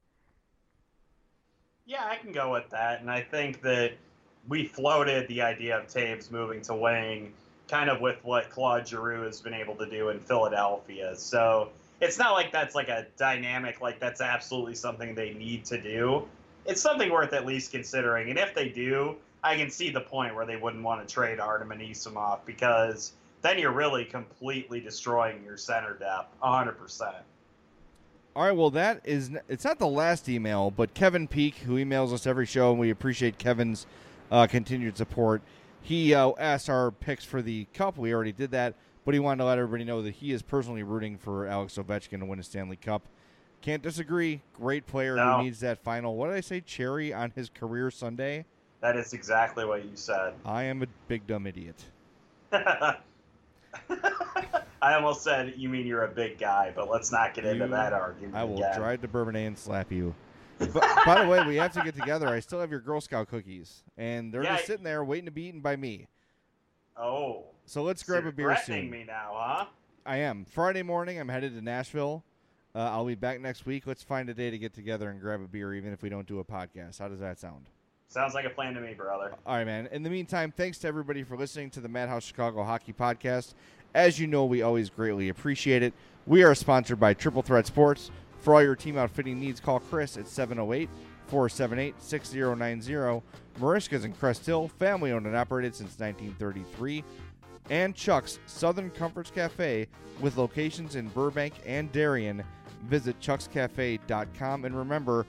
[1.87, 3.01] Yeah, I can go with that.
[3.01, 3.93] And I think that
[4.49, 7.33] we floated the idea of Toews moving to wing
[7.69, 11.17] kind of with what Claude Giroux has been able to do in Philadelphia.
[11.17, 11.71] So
[12.01, 16.29] it's not like that's like a dynamic, like that's absolutely something they need to do.
[16.67, 18.31] It's something worth at least considering.
[18.31, 21.41] And if they do, I can see the point where they wouldn't want to trade
[21.41, 27.15] Artem Anisimov because then you're really completely destroying your center depth 100%.
[28.35, 32.13] All right, well, that is it's not the last email, but Kevin Peak, who emails
[32.15, 33.87] us every show, and we appreciate Kevin's
[34.31, 35.43] uh, continued support.
[35.83, 37.99] He uh, asked our picks for the Cup.
[37.99, 38.75] We already did that,
[39.05, 42.21] but he wanted to let everybody know that he is personally rooting for Alex Ovechkin
[42.21, 43.03] to win a Stanley Cup.
[43.61, 44.41] Can't disagree.
[44.55, 45.37] Great player No.
[45.39, 46.17] who needs that final.
[46.17, 46.61] What did I say?
[46.63, 48.47] Cherry on his career Sunday.
[48.81, 50.33] That is exactly what you said.
[50.45, 51.77] I am a big dumb idiot.
[54.83, 57.93] I almost said you mean you're a big guy, but let's not get into that
[57.93, 58.35] argument.
[58.35, 58.77] I will again.
[58.79, 60.15] drive to Bourbonnais and slap you.
[60.59, 62.29] But, by the way, we have to get together.
[62.29, 65.31] I still have your Girl Scout cookies, and they're Yeah, just sitting there waiting to
[65.33, 66.09] be eaten by me.
[66.97, 67.45] Oh.
[67.65, 68.91] So let's so grab you're a beer soon.
[68.91, 69.65] me now, huh?
[70.05, 70.45] I am.
[70.45, 72.25] Friday morning, I'm headed to Nashville.
[72.75, 73.87] Uh, I'll be back next week.
[73.87, 76.27] Let's find a day to get together and grab a beer, even if we don't
[76.27, 76.99] do a podcast.
[76.99, 77.67] How does that sound?
[78.09, 79.33] Sounds like a plan to me, brother.
[79.47, 79.89] All right, man.
[79.91, 83.55] In the meantime, thanks to everybody for listening to the Madhouse Chicago Hockey Podcast.
[83.95, 85.93] As you know, we always greatly appreciate it.
[86.27, 88.11] We are sponsored by Triple Threat Sports.
[88.39, 90.89] For all your team outfitting needs, call Chris at 708
[91.27, 93.23] 478 6090.
[93.61, 97.05] Merichka's in Crest Hill, family owned and operated since 1933.
[97.71, 99.87] And Chuck's Southern Comforts Cafe
[100.21, 102.43] with locations in Burbank and Darien.
[102.89, 104.65] Visit chuckscafe.com.
[104.65, 105.27] And remember,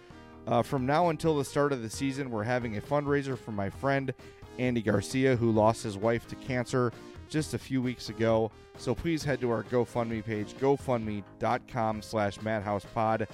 [0.47, 3.69] uh, from now until the start of the season, we're having a fundraiser for my
[3.69, 4.13] friend
[4.57, 6.91] Andy Garcia, who lost his wife to cancer
[7.33, 8.51] just a few weeks ago.
[8.77, 13.27] So please head to our GoFundMe page, gofundme.com slash madhousepod.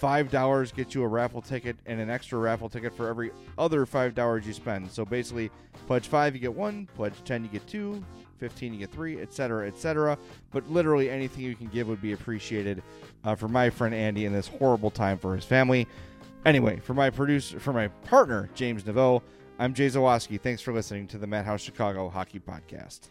[0.00, 4.46] $5 gets you a raffle ticket and an extra raffle ticket for every other $5
[4.46, 4.90] you spend.
[4.90, 5.50] So basically,
[5.86, 8.02] pledge 5 you get 1, pledge 10 you get 2,
[8.38, 10.18] 15 you get 3, etc., etc.
[10.52, 12.82] But literally anything you can give would be appreciated
[13.24, 15.86] uh, for my friend Andy in this horrible time for his family.
[16.44, 19.22] Anyway, for my producer, for my partner James Neveau,
[19.58, 20.40] I'm Jay Zawaski.
[20.40, 23.10] Thanks for listening to the Madhouse Chicago Hockey Podcast.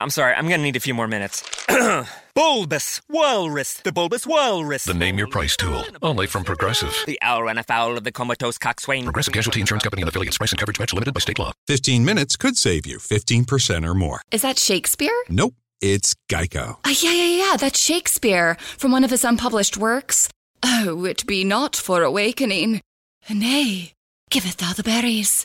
[0.00, 1.42] I'm sorry, I'm gonna need a few more minutes.
[2.34, 4.84] bulbous Walrus, the Bulbous Walrus.
[4.84, 6.94] The Name Your Price tool, only from Progressive.
[7.06, 9.02] The owl ran afoul of the comatose coxswain.
[9.02, 10.38] Progressive Casualty Insurance Company and affiliates.
[10.38, 11.52] Price and coverage match limited by state law.
[11.66, 14.20] 15 minutes could save you 15% or more.
[14.30, 15.10] Is that Shakespeare?
[15.28, 16.76] Nope, it's Geico.
[16.84, 20.28] Uh, yeah, yeah, yeah, that's Shakespeare from one of his unpublished works.
[20.62, 22.80] Oh, it be not for awakening.
[23.28, 23.94] Nay,
[24.30, 25.44] giveth thou the berries.